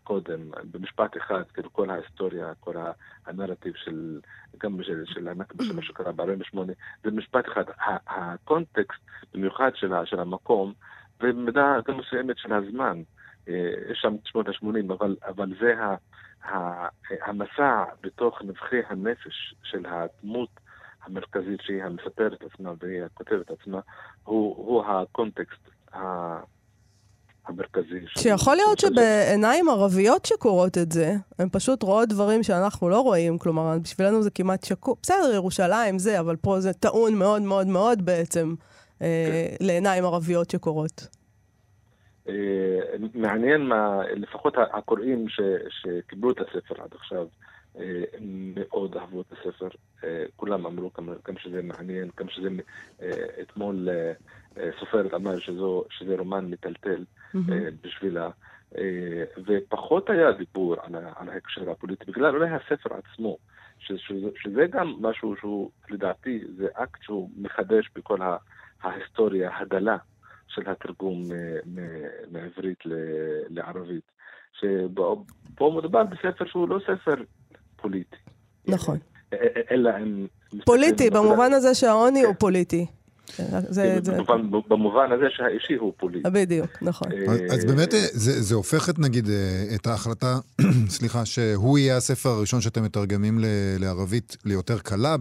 קודם, 0.03 0.51
במשפט 0.71 1.17
אחד, 1.17 1.43
כאילו 1.53 1.73
כל 1.73 1.89
ההיסטוריה, 1.89 2.53
כל 2.59 2.75
הנרטיב 3.25 3.73
של, 3.75 4.19
גם 4.57 4.83
של, 4.83 5.03
של 5.05 5.27
הנכבה 5.27 5.63
של 5.63 5.75
מה 5.75 5.81
שקרה 5.81 6.11
ב-48, 6.11 6.57
זה 7.03 7.11
משפט 7.11 7.45
אחד. 7.47 7.63
הקונטקסט, 8.07 8.99
במיוחד 9.33 9.71
של, 9.75 9.91
של 10.05 10.19
המקום, 10.19 10.73
ובמידה 11.21 11.77
גם 11.87 11.97
מסוימת 11.97 12.37
של 12.37 12.53
הזמן, 12.53 13.01
אה, 13.47 13.71
יש 13.91 13.99
שם 14.01 14.15
שנות 14.25 14.47
ה-80, 14.47 14.93
אבל, 14.93 15.15
אבל 15.27 15.53
זה 15.59 15.83
ה, 15.83 15.95
ה, 16.43 16.87
המסע 17.25 17.83
בתוך 18.01 18.41
נבחי 18.41 18.79
הנפש 18.89 19.55
של 19.63 19.85
הדמות 19.85 20.49
המרכזית 21.03 21.61
שהיא 21.61 21.83
המספרת 21.83 22.43
עצמה 22.43 22.73
והיא 22.79 23.03
הכותבת 23.03 23.51
עצמה, 23.51 23.79
הוא, 24.23 24.55
הוא 24.55 24.85
הקונטקסט. 24.85 25.69
המרכזי. 27.47 27.99
שיכול 28.07 28.55
להיות 28.55 28.79
שבעיניים 28.79 29.69
ערביות 29.69 30.25
שקורות 30.25 30.77
את 30.77 30.91
זה, 30.91 31.13
הן 31.39 31.47
פשוט 31.51 31.83
רואות 31.83 32.09
דברים 32.09 32.43
שאנחנו 32.43 32.89
לא 32.89 33.01
רואים, 33.01 33.37
כלומר, 33.37 33.77
בשבילנו 33.83 34.21
זה 34.21 34.31
כמעט 34.31 34.63
שקוף. 34.63 34.99
בסדר, 35.01 35.33
ירושלים 35.33 35.99
זה, 35.99 36.19
אבל 36.19 36.35
פה 36.35 36.59
זה 36.59 36.73
טעון 36.73 37.15
מאוד 37.15 37.41
מאוד 37.41 37.67
מאוד 37.67 38.05
בעצם 38.05 38.55
אה, 39.01 39.47
כן. 39.59 39.65
לעיניים 39.65 40.05
ערביות 40.05 40.49
שקורות. 40.49 41.07
אה, 42.29 42.33
מעניין 43.13 43.61
מה, 43.61 44.01
לפחות 44.15 44.53
הקוראים 44.73 45.29
ש, 45.29 45.39
שקיבלו 45.69 46.31
את 46.31 46.37
הספר 46.39 46.83
עד 46.83 46.89
עכשיו, 46.93 47.27
מאוד 48.55 48.97
אהבו 48.97 49.21
את 49.21 49.31
הספר. 49.31 49.67
אה, 50.03 50.25
כולם 50.35 50.65
אמרו 50.65 50.93
כמה, 50.93 51.13
שזה 51.37 51.61
מעניין, 51.61 52.09
כמה 52.09 52.29
שזה... 52.29 52.49
אה, 53.01 53.25
אתמול 53.41 53.89
סופרת 54.79 55.13
אמר 55.13 55.39
שזו, 55.39 55.83
שזה 55.89 56.15
רומן 56.17 56.45
מטלטל. 56.45 57.03
בשבילה. 57.81 58.29
ופחות 59.47 60.09
היה 60.09 60.31
דיבור 60.31 60.75
על, 60.81 60.95
על 61.15 61.29
ההקשר 61.29 61.71
הפוליטי, 61.71 62.05
בגלל 62.05 62.35
אולי 62.35 62.49
הספר 62.49 62.89
עצמו, 62.93 63.37
שזה, 63.79 64.27
שזה 64.35 64.65
גם 64.69 64.93
משהו 65.01 65.35
שהוא, 65.39 65.71
לדעתי, 65.89 66.43
זה 66.57 66.67
אקט 66.73 67.03
שהוא 67.03 67.29
מחדש 67.37 67.89
בכל 67.95 68.17
ההיסטוריה 68.81 69.57
הדלה 69.57 69.97
של 70.47 70.69
התרגום 70.69 71.23
מעברית 72.31 72.79
לערבית. 73.49 74.11
שפה 74.53 75.73
מדובר 75.77 76.03
בספר 76.03 76.45
שהוא 76.45 76.69
לא 76.69 76.79
ספר 76.79 77.15
פוליטי. 77.81 78.15
נכון. 78.67 78.97
אלא 79.71 79.89
הם... 79.89 80.27
פוליטי, 80.65 81.09
במובן 81.09 81.53
הזה 81.53 81.75
שהעוני 81.75 82.23
הוא 82.23 82.33
כן. 82.33 82.39
פוליטי. 82.39 82.85
זה... 83.69 83.99
במובן 84.67 85.11
הזה 85.11 85.25
שהאישי 85.29 85.73
הוא 85.73 85.93
פוליטי. 85.97 86.29
בדיוק, 86.29 86.69
נכון. 86.81 87.11
אה, 87.11 87.33
אז 87.53 87.65
באמת 87.65 87.93
אה, 87.93 87.99
זה, 88.13 88.55
הופך 88.55 88.89
את, 88.89 88.99
נגיד, 88.99 89.29
אה, 89.29 89.75
את 89.75 89.87
ההחלטה, 89.87 90.35
סליחה, 90.97 91.25
שהוא 91.25 91.77
יהיה 91.77 91.97
הספר 91.97 92.29
הראשון 92.29 92.61
שאתם 92.61 92.83
מתרגמים 92.83 93.39
ל, 93.39 93.45
לערבית 93.79 94.37
ליותר 94.45 94.79
קלה? 94.79 95.15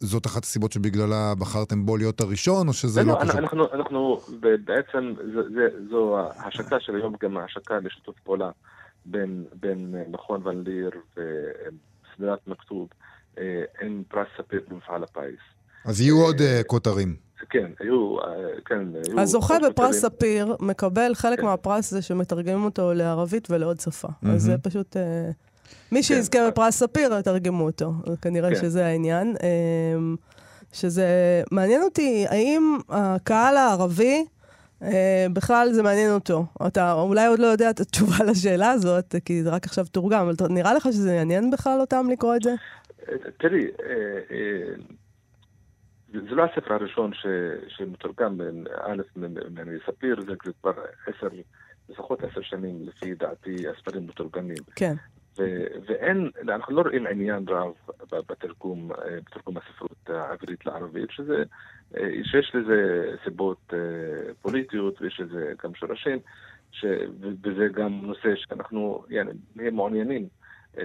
זאת 0.00 0.26
אחת 0.26 0.44
הסיבות 0.44 0.72
שבגללה 0.72 1.34
בחרתם 1.38 1.86
בו 1.86 1.96
להיות 1.96 2.20
הראשון, 2.20 2.68
או 2.68 2.72
שזה 2.72 3.02
לא, 3.02 3.12
לא 3.12 3.18
קשור? 3.20 3.40
אנחנו, 3.74 4.20
בעצם, 4.40 5.14
זו 5.90 6.18
ההשקה 6.18 6.80
של 6.80 6.96
היום, 6.96 7.14
גם 7.22 7.36
ההשקה 7.36 7.78
לשיתוף 7.82 8.16
פעולה 8.24 8.50
בין 9.54 9.94
מכון 10.10 10.46
ון 10.46 10.64
ליר 10.64 10.90
סדרת 12.20 12.38
מכתוב 12.46 12.88
אה, 13.38 13.62
עם 13.82 14.02
פרס 14.08 14.26
ספיר 14.38 14.60
במפעל 14.68 15.02
הפיס. 15.02 15.40
אז 15.84 16.00
יהיו 16.00 16.20
עוד 16.20 16.40
אה, 16.40 16.60
כותרים. 16.66 17.16
כן, 17.50 17.70
היו, 17.80 18.18
אה, 18.18 18.24
כן, 18.64 18.88
היו... 19.06 19.20
הזוכה 19.20 19.54
בפרס 19.68 19.96
ספיר 20.00 20.56
מקבל 20.60 21.14
חלק 21.14 21.40
כן. 21.40 21.46
מהפרס 21.46 21.90
זה 21.90 22.02
שמתרגמים 22.02 22.64
אותו 22.64 22.94
לערבית 22.94 23.50
ולעוד 23.50 23.80
שפה. 23.80 24.08
אז 24.34 24.42
זה 24.42 24.58
פשוט... 24.58 24.96
מי 25.92 25.98
כן. 25.98 26.02
שיזכה 26.02 26.38
בפרס 26.50 26.76
ספיר, 26.76 27.12
יתרגמו 27.18 27.64
אותו. 27.64 27.92
כנראה 28.22 28.50
כן. 28.50 28.60
שזה 28.60 28.86
העניין. 28.86 29.36
שזה 30.72 31.06
מעניין 31.50 31.82
אותי, 31.82 32.26
האם 32.28 32.78
הקהל 32.88 33.56
הערבי... 33.56 34.24
Uh, 34.82 34.86
בכלל 35.32 35.72
זה 35.72 35.82
מעניין 35.82 36.10
אותו. 36.10 36.46
אתה 36.66 36.92
אולי 36.92 37.26
עוד 37.26 37.38
לא 37.38 37.46
יודע 37.46 37.70
את 37.70 37.80
התשובה 37.80 38.24
לשאלה 38.30 38.70
הזאת, 38.70 39.14
כי 39.24 39.42
זה 39.42 39.50
רק 39.50 39.64
עכשיו 39.64 39.84
תורגם, 39.84 40.28
אבל 40.28 40.48
נראה 40.50 40.74
לך 40.74 40.84
שזה 40.84 41.14
יעניין 41.14 41.50
בכלל 41.50 41.80
אותם 41.80 42.06
לקרוא 42.10 42.36
את 42.36 42.42
זה? 42.42 42.54
תראי, 43.38 43.64
אה, 43.64 44.20
אה, 44.30 44.74
זה 46.12 46.34
לא 46.34 46.44
הספר 46.44 46.74
הראשון 46.74 47.14
ש, 47.14 47.26
שמתורגם, 47.68 48.40
א', 48.82 49.02
מספיר, 49.66 50.20
זה 50.20 50.32
כבר 50.62 50.72
עשר, 51.06 51.28
לפחות 51.88 52.24
עשר 52.24 52.40
שנים, 52.40 52.88
לפי 52.88 53.14
דעתי, 53.14 53.68
הספרים 53.68 54.06
מתורגמים. 54.06 54.56
כן. 54.76 54.94
ואין, 55.86 56.30
אנחנו 56.42 56.76
לא 56.76 56.82
רואים 56.82 57.06
עניין 57.06 57.44
רב 57.48 57.72
בתרגום, 58.12 58.90
בתרגום 59.26 59.56
הספרות 59.56 60.10
העברית 60.10 60.66
לערבית, 60.66 61.10
שזה 61.10 61.44
אה, 61.96 62.10
שיש 62.24 62.54
לזה 62.54 63.10
סיבות 63.24 63.72
אה, 63.72 64.34
פוליטיות 64.42 65.02
ויש 65.02 65.20
לזה 65.20 65.52
גם 65.64 65.74
שורשים, 65.74 66.18
ש... 66.72 66.84
וזה 67.42 67.68
גם 67.72 68.00
נושא 68.02 68.36
שאנחנו 68.36 69.04
יעני, 69.08 69.30
נהיה 69.56 69.70
מעוניינים 69.70 70.28
אה, 70.78 70.84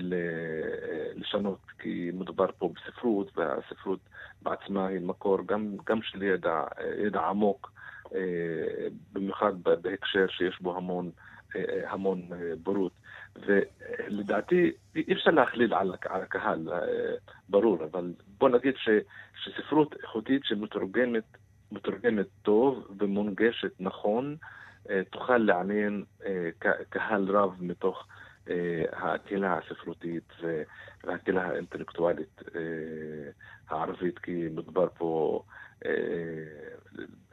לשנות, 1.15 1.59
כי 1.79 2.11
מדובר 2.13 2.47
פה 2.57 2.69
בספרות, 2.75 3.37
והספרות 3.37 3.99
בעצמה 4.41 4.87
היא 4.87 5.01
מקור 5.01 5.37
גם, 5.45 5.75
גם 5.85 6.01
של 6.01 6.23
ידע, 6.23 6.63
ידע 7.05 7.21
עמוק, 7.21 7.71
במיוחד 9.13 9.53
בהקשר 9.63 10.27
שיש 10.27 10.61
בו 10.61 10.77
המון, 10.77 11.11
המון 11.87 12.21
בורות. 12.63 12.91
ולדעתי 13.35 14.71
אי 14.95 15.13
אפשר 15.13 15.31
להכליל 15.31 15.73
על, 15.73 15.93
על 16.09 16.21
הקהל, 16.21 16.69
אה, 16.73 16.79
ברור, 17.49 17.83
אבל 17.83 18.13
בוא 18.37 18.49
נגיד 18.49 18.73
ש, 18.77 18.89
שספרות 19.43 19.95
איכותית 20.03 20.41
שמתורגמת 20.45 21.23
מתורגמת 21.71 22.25
טוב 22.41 22.87
ומונגשת 22.99 23.71
נכון, 23.79 24.35
אה, 24.89 25.01
תוכל 25.09 25.37
לעניין 25.37 26.03
אה, 26.25 26.49
קהל 26.89 27.29
רב 27.29 27.55
מתוך 27.59 28.07
הקהילה 28.93 29.57
הספרותית 29.57 30.33
והקהילה 31.03 31.45
האינטלקטואלית 31.45 32.41
הערבית, 33.69 34.19
כי 34.19 34.47
מדובר 34.51 34.87
פה 34.97 35.41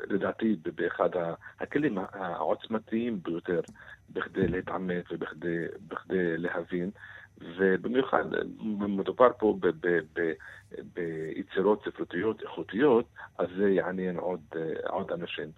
לדעתי 0.07 0.57
באחד 0.75 1.11
הכלים 1.61 1.99
העוצמתיים 2.13 3.23
ביותר 3.23 3.61
בכדי 4.11 4.49
להתעמת 4.49 5.05
ובכדי 5.11 6.37
להבין, 6.39 6.91
ובמיוחד 7.57 8.25
מדובר 8.89 9.31
פה 9.39 9.59
ביצירות 10.95 11.85
ספרותיות 11.85 12.43
איכותיות, 12.43 13.07
אז 13.39 13.49
זה 13.57 13.71
יעניין 13.71 14.17
עוד, 14.17 14.41
עוד 14.87 15.13
אנשים. 15.13 15.49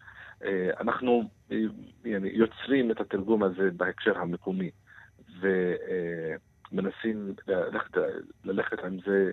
אנחנו 0.80 1.22
יוצרים 2.24 2.90
את 2.90 3.00
התרגום 3.00 3.42
הזה 3.42 3.70
בהקשר 3.76 4.18
המקומי, 4.18 4.70
ומנסים 5.40 7.34
ללכת, 7.46 7.98
ללכת 8.44 8.84
עם 8.84 8.98
זה 9.06 9.30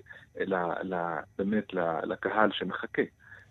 באמת 1.37 1.73
לקהל 2.03 2.51
שמחכה 2.51 3.01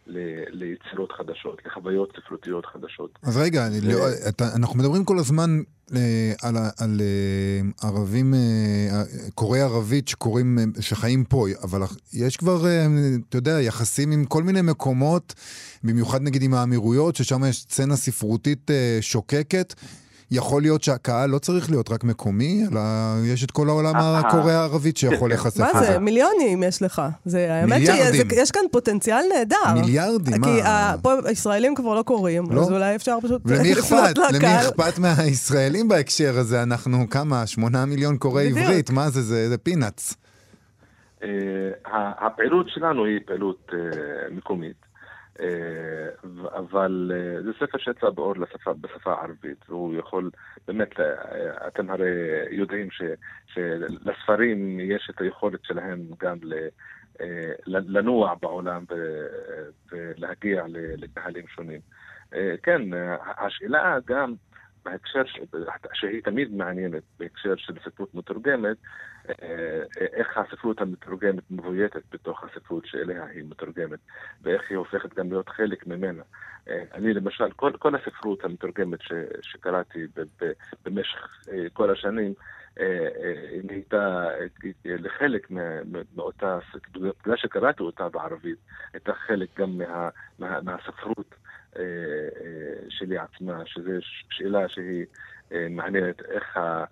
ליצירות 0.07 1.12
חדשות, 1.12 1.61
לחוויות 1.66 2.12
ספרותיות 2.16 2.66
חדשות. 2.66 3.18
אז 3.22 3.36
רגע, 3.36 3.66
אני, 3.66 3.80
לא, 3.80 3.98
אתה, 4.28 4.44
אנחנו 4.57 4.78
מדברים 4.78 5.05
כל 5.05 5.18
הזמן 5.18 5.51
אה, 5.94 6.32
על, 6.42 6.57
על 6.78 7.01
אה, 7.01 7.88
ערבים, 7.88 8.34
אה, 8.34 9.03
קוראי 9.34 9.61
ערבית 9.61 10.09
שקוראים, 10.09 10.59
שחיים 10.80 11.24
פה, 11.24 11.46
אבל 11.62 11.80
יש 12.12 12.36
כבר, 12.36 12.64
אתה 13.28 13.38
יודע, 13.38 13.61
יחסים 13.61 14.12
עם 14.12 14.24
כל 14.24 14.42
מיני 14.42 14.62
מקומות, 14.62 15.34
במיוחד 15.84 16.22
נגיד 16.22 16.42
עם 16.42 16.55
האמירויות, 16.55 17.16
ששם 17.16 17.44
יש 17.44 17.61
סצנה 17.61 17.96
ספרותית 17.96 18.70
שוקקת. 19.01 19.74
יכול 20.31 20.62
להיות 20.62 20.83
שהקהל 20.83 21.31
לא 21.31 21.39
צריך 21.39 21.70
להיות 21.70 21.91
רק 21.91 22.05
מקומי, 22.05 22.64
אלא 22.72 22.81
יש 23.24 23.45
את 23.45 23.51
כל 23.51 23.68
העולם 23.68 23.97
הקורא 23.97 24.53
הערבית 24.53 24.97
שיכול 24.97 25.28
להיחשף 25.31 25.61
לזה. 25.61 25.72
מה 25.74 25.85
זה? 25.85 25.99
מיליונים 25.99 26.62
יש 26.62 26.83
לך. 26.83 27.03
זה, 27.24 27.55
האמת 27.55 27.87
שיש 27.87 28.51
כאן 28.51 28.62
פוטנציאל 28.72 29.22
נהדר. 29.35 29.57
מיליארדים, 29.74 30.41
מה? 30.41 30.47
כי 30.47 30.61
פה 31.03 31.12
הישראלים 31.24 31.74
כבר 31.74 31.95
לא 31.95 32.03
קוראים, 32.03 32.45
לא? 32.51 32.61
אז 32.61 32.72
אולי 32.72 32.97
אפשר 32.97 33.18
פשוט 33.22 33.43
לפנות 33.78 34.18
לקהל. 34.18 34.35
למי 34.35 34.68
אכפת 34.68 34.99
מהישראלים 34.99 35.89
בהקשר 35.89 36.39
הזה? 36.39 36.62
אנחנו 36.62 37.11
כמה? 37.11 37.47
שמונה 37.47 37.87
מיליון 37.87 38.16
קוראי 38.16 38.49
עברית, 38.49 38.91
מה 38.91 39.11
זה? 39.11 39.49
זה 39.49 39.59
פינאץ. 39.59 40.14
אה, 41.22 41.28
הפעילות 42.26 42.66
שלנו 42.68 43.05
היא 43.05 43.18
פעילות 43.26 43.70
אה, 43.72 43.78
מקומית. 44.31 44.89
אה, 45.41 46.09
אבל 46.59 47.12
אה, 47.14 47.43
זה 47.43 47.51
ספר 47.53 47.78
שיצא 47.78 48.11
באור 48.11 48.34
לשפה, 48.36 48.72
בשפה 48.72 49.12
הערבית, 49.12 49.64
והוא 49.68 49.95
יכול, 49.99 50.30
באמת, 50.66 51.01
אה, 51.01 51.66
אתם 51.66 51.91
הרי 51.91 52.11
יודעים 52.51 52.91
ש, 52.91 53.03
שלספרים 53.47 54.80
יש 54.80 55.11
את 55.11 55.20
היכולת 55.20 55.64
שלהם 55.64 56.01
גם 56.20 56.36
ל, 56.43 56.55
לנוע 57.66 58.34
בעולם 58.43 58.84
ולהגיע 59.93 60.64
לקהלים 60.72 61.47
שונים. 61.49 61.80
כן, 62.62 62.82
השאלה 63.38 63.99
גם 64.07 64.34
בהקשר, 64.84 65.22
שהיא 65.93 66.22
תמיד 66.22 66.55
מעניינת, 66.55 67.03
בהקשר 67.18 67.57
של 67.57 67.74
ספרות 67.84 68.14
מתורגמת, 68.14 68.76
איך 69.99 70.39
הספרות 70.39 70.81
המתורגמת 70.81 71.51
מבויתת 71.51 72.03
בתוך 72.12 72.45
הספרות 72.45 72.87
שאליה 72.87 73.24
היא 73.24 73.45
מתורגמת, 73.45 73.99
ואיך 74.43 74.62
היא 74.70 74.78
הופכת 74.78 75.14
גם 75.14 75.31
להיות 75.31 75.49
חלק 75.49 75.87
ממנה. 75.87 76.22
אה, 76.68 76.83
אני 76.95 77.14
למשל, 77.14 77.51
כל, 77.51 77.72
כל 77.78 77.95
הספרות 77.95 78.45
המתורגמת 78.45 79.03
ש, 79.03 79.12
שקראתי 79.43 80.07
ב, 80.16 80.20
ב, 80.20 80.53
במשך 80.85 81.45
אה, 81.53 81.66
כל 81.72 81.91
השנים, 81.91 82.35
היא 82.76 83.62
נהייתה 83.64 84.28
לחלק 84.85 85.51
מאותה, 86.16 86.59
בגלל 86.95 87.37
שקראתי 87.37 87.83
אותה 87.83 88.09
בערבית, 88.09 88.59
הייתה 88.93 89.12
חלק 89.14 89.49
גם 89.59 89.78
מה, 89.78 90.09
מה, 90.39 90.61
מהספרות 90.61 91.35
שלי 92.89 93.18
עצמה, 93.18 93.62
שזו 93.66 93.91
שאלה 94.31 94.68
שהיא 94.68 95.07
מעניינת, 95.70 96.22
איך, 96.22 96.57
ה, 96.57 96.85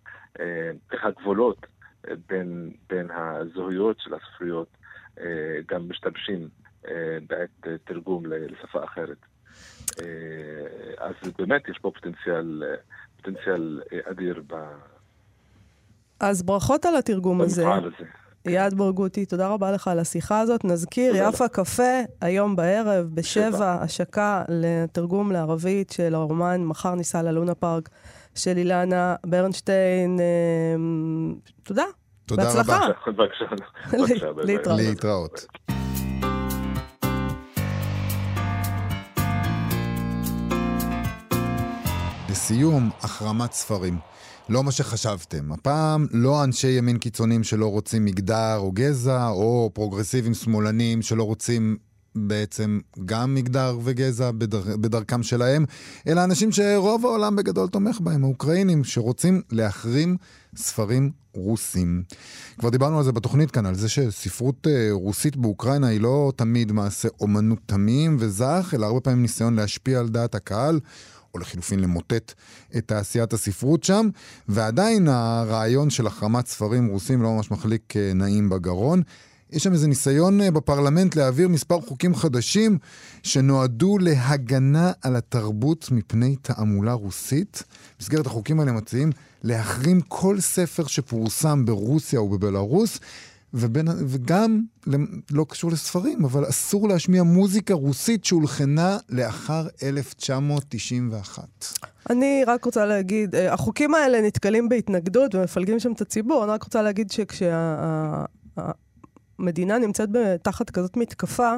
איך 0.92 1.04
הגבולות 1.04 1.66
בין, 2.28 2.70
בין 2.88 3.08
הזהויות 3.10 3.96
של 4.00 4.10
הספריות 4.14 4.68
גם 5.68 5.88
משתמשים 5.88 6.48
בעת 7.26 7.66
תרגום 7.84 8.26
לשפה 8.26 8.84
אחרת. 8.84 9.16
אז 10.98 11.14
באמת 11.38 11.68
יש 11.68 11.78
פה 11.82 11.90
פוטנציאל, 11.94 12.62
פוטנציאל 13.16 13.82
אדיר 14.10 14.42
ב... 14.46 14.54
אז 16.20 16.42
ברכות 16.42 16.86
על 16.86 16.96
התרגום 16.96 17.40
הזה. 17.40 17.68
הזה. 17.68 18.04
יעד 18.44 18.74
ברגותי, 18.74 19.26
תודה 19.26 19.48
רבה 19.48 19.72
לך 19.72 19.88
על 19.88 19.98
השיחה 19.98 20.40
הזאת. 20.40 20.64
נזכיר, 20.64 21.12
יפה 21.16 21.48
קפה, 21.48 22.00
היום 22.20 22.56
בערב, 22.56 23.10
בשבע, 23.14 23.82
השקה 23.82 24.44
לתרגום 24.48 25.32
לערבית 25.32 25.90
של 25.90 26.14
הרומן 26.14 26.64
"מחר 26.64 26.94
ניסע 26.94 27.22
ללונה 27.22 27.54
פארק" 27.54 27.88
של 28.34 28.56
אילנה 28.56 29.16
ברנשטיין. 29.26 30.18
תודה. 31.62 31.84
תודה 32.28 32.44
בהצלחה. 32.44 32.76
רבה. 32.76 32.88
בבקשה. 33.06 33.44
להתראות. 34.44 34.80
להתראות. 34.80 35.46
לסיום, 42.30 42.90
החרמת 43.02 43.52
ספרים. 43.52 43.98
לא 44.48 44.64
מה 44.64 44.72
שחשבתם. 44.72 45.52
הפעם 45.52 46.06
לא 46.12 46.44
אנשי 46.44 46.68
ימין 46.68 46.98
קיצוניים 46.98 47.44
שלא 47.44 47.66
רוצים 47.66 48.04
מגדר 48.04 48.56
או 48.56 48.72
גזע, 48.72 49.28
או 49.28 49.70
פרוגרסיבים 49.74 50.34
שמאלנים 50.34 51.02
שלא 51.02 51.22
רוצים 51.22 51.76
בעצם 52.14 52.80
גם 53.04 53.34
מגדר 53.34 53.78
וגזע 53.84 54.30
בדר... 54.30 54.76
בדרכם 54.76 55.22
שלהם, 55.22 55.64
אלא 56.06 56.24
אנשים 56.24 56.52
שרוב 56.52 57.06
העולם 57.06 57.36
בגדול 57.36 57.68
תומך 57.68 58.00
בהם, 58.00 58.24
האוקראינים, 58.24 58.84
שרוצים 58.84 59.42
להחרים 59.50 60.16
ספרים 60.56 61.10
רוסים. 61.34 62.02
כבר 62.58 62.68
דיברנו 62.68 62.98
על 62.98 63.04
זה 63.04 63.12
בתוכנית 63.12 63.50
כאן, 63.50 63.66
על 63.66 63.74
זה 63.74 63.88
שספרות 63.88 64.66
uh, 64.66 64.70
רוסית 64.92 65.36
באוקראינה 65.36 65.86
היא 65.86 66.00
לא 66.00 66.32
תמיד 66.36 66.72
מעשה 66.72 67.08
אומנות 67.20 67.58
תמים 67.66 68.16
וזך, 68.20 68.70
אלא 68.74 68.86
הרבה 68.86 69.00
פעמים 69.00 69.22
ניסיון 69.22 69.56
להשפיע 69.56 70.00
על 70.00 70.08
דעת 70.08 70.34
הקהל. 70.34 70.80
או 71.34 71.38
לחילופין 71.38 71.80
למוטט 71.80 72.32
את 72.76 72.88
תעשיית 72.88 73.32
הספרות 73.32 73.84
שם, 73.84 74.08
ועדיין 74.48 75.08
הרעיון 75.08 75.90
של 75.90 76.06
החרמת 76.06 76.46
ספרים 76.46 76.86
רוסים 76.86 77.22
לא 77.22 77.36
ממש 77.36 77.50
מחליק 77.50 77.92
uh, 77.92 78.14
נעים 78.14 78.48
בגרון. 78.48 79.02
יש 79.52 79.62
שם 79.62 79.72
איזה 79.72 79.88
ניסיון 79.88 80.40
אה, 80.40 80.50
בפרלמנט 80.50 81.16
להעביר 81.16 81.48
מספר 81.48 81.80
חוקים 81.80 82.14
חדשים 82.14 82.78
שנועדו 83.22 83.98
להגנה 83.98 84.92
על 85.02 85.16
התרבות 85.16 85.90
מפני 85.90 86.36
תעמולה 86.36 86.92
רוסית. 86.92 87.62
במסגרת 87.98 88.26
החוקים 88.26 88.60
האלה 88.60 88.72
מציעים 88.72 89.10
להחרים 89.44 90.00
כל 90.00 90.40
ספר 90.40 90.86
שפורסם 90.86 91.64
ברוסיה 91.64 92.20
ובבלארוס, 92.20 92.98
ובין, 93.54 93.88
וגם, 94.06 94.62
לא 95.30 95.46
קשור 95.48 95.70
לספרים, 95.70 96.24
אבל 96.24 96.48
אסור 96.48 96.88
להשמיע 96.88 97.22
מוזיקה 97.22 97.74
רוסית 97.74 98.24
שהולחנה 98.24 98.98
לאחר 99.08 99.66
1991. 99.82 101.44
אני 102.10 102.42
רק 102.46 102.64
רוצה 102.64 102.86
להגיד, 102.86 103.34
אה, 103.34 103.52
החוקים 103.52 103.94
האלה 103.94 104.20
נתקלים 104.20 104.68
בהתנגדות 104.68 105.34
ומפלגים 105.34 105.80
שם 105.80 105.92
את 105.92 106.00
הציבור, 106.00 106.44
אני 106.44 106.52
רק 106.52 106.62
רוצה 106.62 106.82
להגיד 106.82 107.10
שכשה... 107.10 108.24
המדינה 109.38 109.78
נמצאת 109.78 110.08
תחת 110.42 110.70
כזאת 110.70 110.96
מתקפה, 110.96 111.54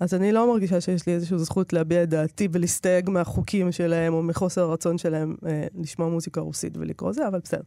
אז 0.00 0.14
אני 0.14 0.32
לא 0.32 0.46
מרגישה 0.52 0.80
שיש 0.80 1.06
לי 1.06 1.12
איזושהי 1.12 1.38
זכות 1.38 1.72
להביע 1.72 2.02
את 2.02 2.08
דעתי 2.08 2.48
ולהסתייג 2.52 3.10
מהחוקים 3.10 3.72
שלהם 3.72 4.14
או 4.14 4.22
מחוסר 4.22 4.60
הרצון 4.60 4.98
שלהם 4.98 5.36
אה, 5.46 5.66
לשמוע 5.74 6.08
מוזיקה 6.08 6.40
רוסית 6.40 6.76
ולקרוא 6.76 7.12
זה, 7.12 7.28
אבל 7.28 7.40
בסדר. 7.44 7.62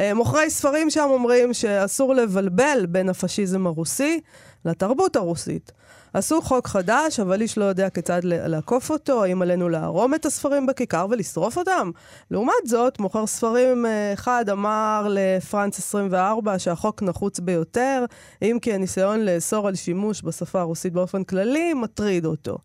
אה, 0.00 0.14
מוכרי 0.14 0.50
ספרים 0.50 0.90
שם 0.90 1.06
אומרים 1.10 1.54
שאסור 1.54 2.14
לבלבל 2.14 2.86
בין 2.88 3.08
הפשיזם 3.08 3.66
הרוסי 3.66 4.20
לתרבות 4.64 5.16
הרוסית. 5.16 5.72
עשו 6.14 6.42
חוק 6.42 6.68
חדש, 6.68 7.20
אבל 7.20 7.40
איש 7.40 7.58
לא 7.58 7.64
יודע 7.64 7.90
כיצד 7.90 8.20
לעקוף 8.24 8.90
אותו, 8.90 9.24
האם 9.24 9.42
עלינו 9.42 9.68
לערום 9.68 10.14
את 10.14 10.26
הספרים 10.26 10.66
בכיכר 10.66 11.06
ולשרוף 11.10 11.58
אותם? 11.58 11.90
לעומת 12.30 12.54
זאת, 12.66 12.98
מוכר 12.98 13.26
ספרים 13.26 13.86
אה, 13.86 14.12
אחד 14.12 14.48
אמר 14.48 15.06
לפרנץ 15.10 15.78
24 15.78 16.58
שהחוק 16.58 17.02
נחוץ 17.02 17.40
ביותר, 17.40 18.04
אם 18.42 18.58
כי 18.62 18.72
הניסיון 18.72 19.20
לאסור 19.20 19.68
על 19.68 19.74
שימוש 19.74 20.22
בשפה 20.22 20.60
הרוסית 20.60 20.92
באופן 20.92 21.24
כללי 21.24 21.74
מטריד 21.74 22.24
אותו. 22.26 22.58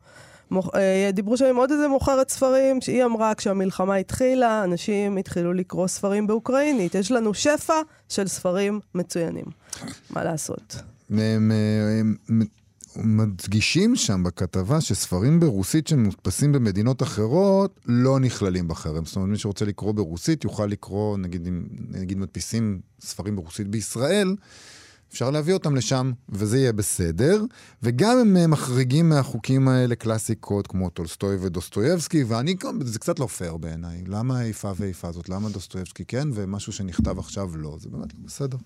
אה, 0.76 1.10
דיברו 1.14 1.38
שם 1.38 1.45
עם 1.45 1.56
עוד 1.56 1.72
איזה 1.72 1.88
מוכרת 1.88 2.30
ספרים, 2.30 2.82
שהיא 2.82 3.06
אמרה, 3.06 3.36
כשהמלחמה 3.36 3.95
התחילה, 3.95 4.64
אנשים 4.64 5.18
התחילו 5.18 5.54
לקרוא 5.54 5.88
ספרים 5.88 6.28
באוקראינית. 6.28 6.95
יש 6.95 7.12
לנו 7.12 7.34
שפע 7.34 7.82
של 8.10 8.28
ספרים 8.28 8.80
מצוינים. 8.95 9.45
מה 10.10 10.24
לעשות? 10.24 10.76
הם, 11.10 11.51
הם, 11.99 12.16
הם 12.30 13.18
מדגישים 13.18 13.95
שם 13.95 14.24
בכתבה 14.24 14.82
שספרים 14.82 15.39
ברוסית 15.39 15.88
שמודפסים 15.88 16.51
במדינות 16.51 17.03
אחרות 17.03 17.80
לא 17.86 18.20
נכללים 18.20 18.68
בחרם. 18.68 19.05
זאת 19.05 19.16
אומרת, 19.16 19.30
מי 19.30 19.38
שרוצה 19.38 19.66
לקרוא 19.66 19.91
ברוסית 19.91 20.43
יוכל 20.43 20.66
לקרוא, 20.66 21.18
נגיד, 21.18 21.47
נגיד 21.89 22.18
מדפיסים 22.18 22.80
ספרים 23.01 23.36
ברוסית 23.36 23.68
בישראל, 23.68 24.36
אפשר 25.12 25.32
להביא 25.32 25.53
אותם 25.53 25.76
לשם, 25.76 26.12
וזה 26.30 26.57
יהיה 26.57 26.74
בסדר. 26.74 27.43
וגם 27.84 28.18
הם 28.18 28.38
אה, 28.38 28.47
מחריגים 28.47 29.10
מהחוקים 29.10 29.68
האלה 29.68 29.95
קלאסיקות 29.95 30.68
כמו 30.68 30.89
טולסטוי 30.89 31.38
ודוסטויבסקי, 31.41 32.24
ואני, 32.24 32.55
זה 32.82 32.99
קצת 32.99 33.20
לא 33.20 33.26
פייר 33.26 33.57
בעיניי. 33.57 34.03
למה 34.07 34.39
האיפה 34.39 34.72
ואיפה 34.78 35.07
הזאת? 35.07 35.30
למה 35.30 35.49
דוסטויבסקי 35.49 36.05
כן, 36.05 36.28
ומשהו 36.34 36.74
שנכתב 36.74 37.20
עכשיו 37.20 37.57
לא? 37.57 37.78
זה 37.80 37.89
באמת 37.89 38.14
לא 38.14 38.20
בסדר. 38.26 38.57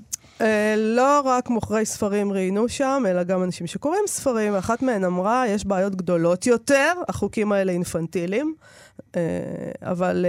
אה, 0.44 0.76
לא 0.78 1.22
רק 1.26 1.50
מוכרי 1.50 1.86
ספרים 1.86 2.32
ראיינו 2.32 2.70
שם, 2.70 3.04
אלא 3.08 3.24
גם 3.24 3.44
אנשים 3.44 3.68
שקוראים 3.68 4.04
ספרים. 4.08 4.56
אחת 4.56 4.82
מהן 4.82 5.04
אמרה, 5.04 5.48
יש 5.48 5.66
בעיות 5.66 5.96
גדולות 5.96 6.48
יותר, 6.48 6.92
החוקים 7.08 7.52
האלה 7.52 7.72
אינפנטיליים. 7.72 8.56
אה, 9.16 9.22
אבל 9.82 10.26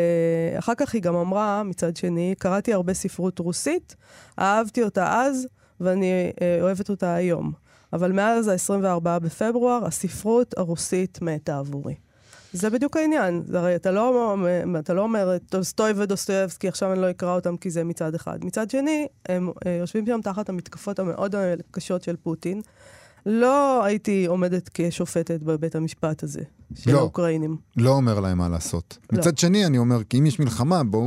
אחר 0.58 0.74
כך 0.74 0.94
היא 0.94 1.02
גם 1.02 1.14
אמרה, 1.14 1.62
מצד 1.62 1.96
שני, 1.96 2.34
קראתי 2.38 2.72
הרבה 2.72 2.94
ספרות 2.94 3.38
רוסית, 3.38 3.96
אהבתי 4.38 4.82
אותה 4.82 5.20
אז, 5.20 5.46
ואני 5.80 6.32
אה, 6.42 6.58
אוהבת 6.60 6.90
אותה 6.90 7.14
היום. 7.14 7.52
אבל 7.92 8.12
מאז 8.12 8.48
ה-24 8.48 9.00
בפברואר, 9.00 9.86
הספרות 9.86 10.58
הרוסית 10.58 11.18
מתה 11.22 11.58
עבורי. 11.58 11.94
זה 12.52 12.70
בדיוק 12.70 12.96
העניין. 12.96 13.42
הרי 13.54 13.76
אתה 13.76 13.90
לא, 13.90 14.36
אתה 14.78 14.94
לא 14.94 15.02
אומר 15.02 15.38
טולסטוי 15.38 15.92
ודוסטויבסקי, 15.96 16.68
עכשיו 16.68 16.92
אני 16.92 17.00
לא 17.00 17.10
אקרא 17.10 17.34
אותם 17.34 17.56
כי 17.56 17.70
זה 17.70 17.84
מצד 17.84 18.14
אחד. 18.14 18.44
מצד 18.44 18.70
שני, 18.70 19.06
הם 19.28 19.50
אה, 19.66 19.76
יושבים 19.80 20.06
שם 20.06 20.20
תחת 20.22 20.48
המתקפות 20.48 20.98
המאוד 20.98 21.34
קשות 21.70 22.02
של 22.02 22.16
פוטין. 22.16 22.60
לא 23.26 23.84
הייתי 23.84 24.26
עומדת 24.26 24.70
כשופטת 24.74 25.42
בבית 25.42 25.74
המשפט 25.74 26.22
הזה, 26.22 26.42
של 26.74 26.92
לא. 26.92 26.98
האוקראינים. 26.98 27.56
לא 27.76 27.90
אומר 27.90 28.20
להם 28.20 28.38
מה 28.38 28.48
לעשות. 28.48 28.98
לא. 29.12 29.18
מצד 29.18 29.38
שני, 29.38 29.66
אני 29.66 29.78
אומר, 29.78 30.04
כי 30.04 30.18
אם 30.18 30.26
יש 30.26 30.40
מלחמה, 30.40 30.84
בואו 30.84 31.04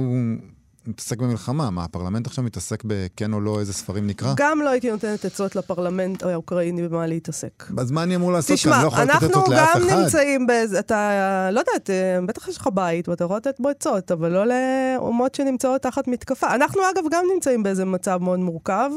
נתעסק 0.87 1.17
במלחמה. 1.17 1.69
מה, 1.69 1.83
הפרלמנט 1.83 2.27
עכשיו 2.27 2.43
מתעסק 2.43 2.83
בכן 2.85 3.33
או 3.33 3.41
לא, 3.41 3.59
איזה 3.59 3.73
ספרים 3.73 4.07
נקרא? 4.07 4.33
גם 4.37 4.61
לא 4.61 4.69
הייתי 4.69 4.91
נותנת 4.91 5.25
עצות 5.25 5.55
לפרלמנט 5.55 6.23
האוקראיני 6.23 6.87
במה 6.87 7.07
להתעסק. 7.07 7.63
אז 7.77 7.91
מה 7.91 8.03
אני 8.03 8.15
אמור 8.15 8.31
לעשות? 8.31 8.55
תשמע, 8.57 8.75
אני 8.75 8.83
לא 8.83 8.87
יכול 8.87 9.03
לתת 9.03 9.11
אנחנו 9.11 9.27
עצות 9.27 9.49
לאף 9.49 9.75
גם 9.75 9.87
אחד. 9.87 9.99
נמצאים 9.99 10.47
באיזה, 10.47 10.79
אתה, 10.79 11.49
לא 11.51 11.59
יודעת, 11.59 11.89
בטח 12.27 12.47
יש 12.47 12.57
לך 12.57 12.69
בית 12.73 13.09
ואתה 13.09 13.23
יכול 13.23 13.37
לתת 13.37 13.55
בו 13.59 13.69
עצות, 13.69 14.11
אבל 14.11 14.31
לא 14.31 14.43
לאומות 14.45 15.35
שנמצאות 15.35 15.81
תחת 15.81 16.07
מתקפה. 16.07 16.55
אנחנו 16.55 16.81
אגב 16.81 17.03
גם 17.11 17.23
נמצאים 17.33 17.63
באיזה 17.63 17.85
מצב 17.85 18.19
מאוד 18.21 18.39
מורכב, 18.39 18.89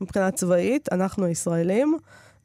מבחינה 0.00 0.30
צבאית, 0.30 0.88
אנחנו 0.92 1.24
הישראלים, 1.24 1.96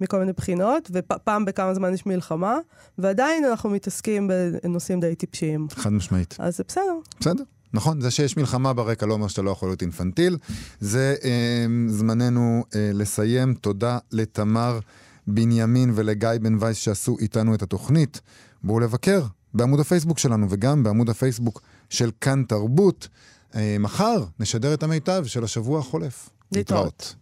מכל 0.02 0.20
מיני 0.20 0.34
בחינות, 0.34 0.92
ופעם 0.94 1.46
בכמה 1.46 1.74
זמן 1.74 1.94
יש 1.94 2.06
מלחמה, 2.06 2.58
ועדיין 2.98 3.46
אנחנו 3.46 3.70
מתעסקים 3.70 4.30
בנושאים 4.64 5.00
די 5.00 5.16
טיפשיים. 5.16 5.68
חד 5.72 5.94
משמעית. 5.94 6.36
אז 6.40 6.58
זה 6.58 6.64
בסדר. 6.68 6.98
בסדר. 7.20 7.44
נכון, 7.74 8.02
זה 8.02 8.12
שיש 8.12 8.38
מלחמה 8.38 8.74
ברקע 8.74 9.06
לא 9.06 9.14
אומר 9.14 9.28
שאתה 9.28 9.42
לא 9.42 9.52
יכול 9.52 9.70
להיות 9.70 9.82
אינפנטיל. 9.82 10.38
זה 10.80 11.16
אה, 11.24 11.66
זמננו 11.88 12.64
אה, 12.76 12.92
לסיים. 12.94 13.54
תודה 13.54 13.98
לתמר 14.12 14.80
בנימין 15.28 15.92
ולגיא 15.96 16.30
בן 16.42 16.58
וייס 16.60 16.78
שעשו 16.78 17.18
איתנו 17.20 17.56
את 17.56 17.62
התוכנית. 17.62 18.22
בואו 18.64 18.80
לבקר 18.80 19.24
בעמוד 19.54 19.80
הפייסבוק 19.80 20.20
שלנו 20.20 20.48
וגם 20.50 20.84
בעמוד 20.84 21.10
הפייסבוק 21.10 21.62
של 21.90 22.12
כאן 22.22 22.44
תרבות. 22.48 23.08
אה, 23.56 23.76
מחר 23.80 24.24
נשדר 24.40 24.74
את 24.74 24.84
המיטב 24.84 25.24
של 25.26 25.44
השבוע 25.44 25.80
החולף. 25.80 26.30
להתראות. 26.52 27.16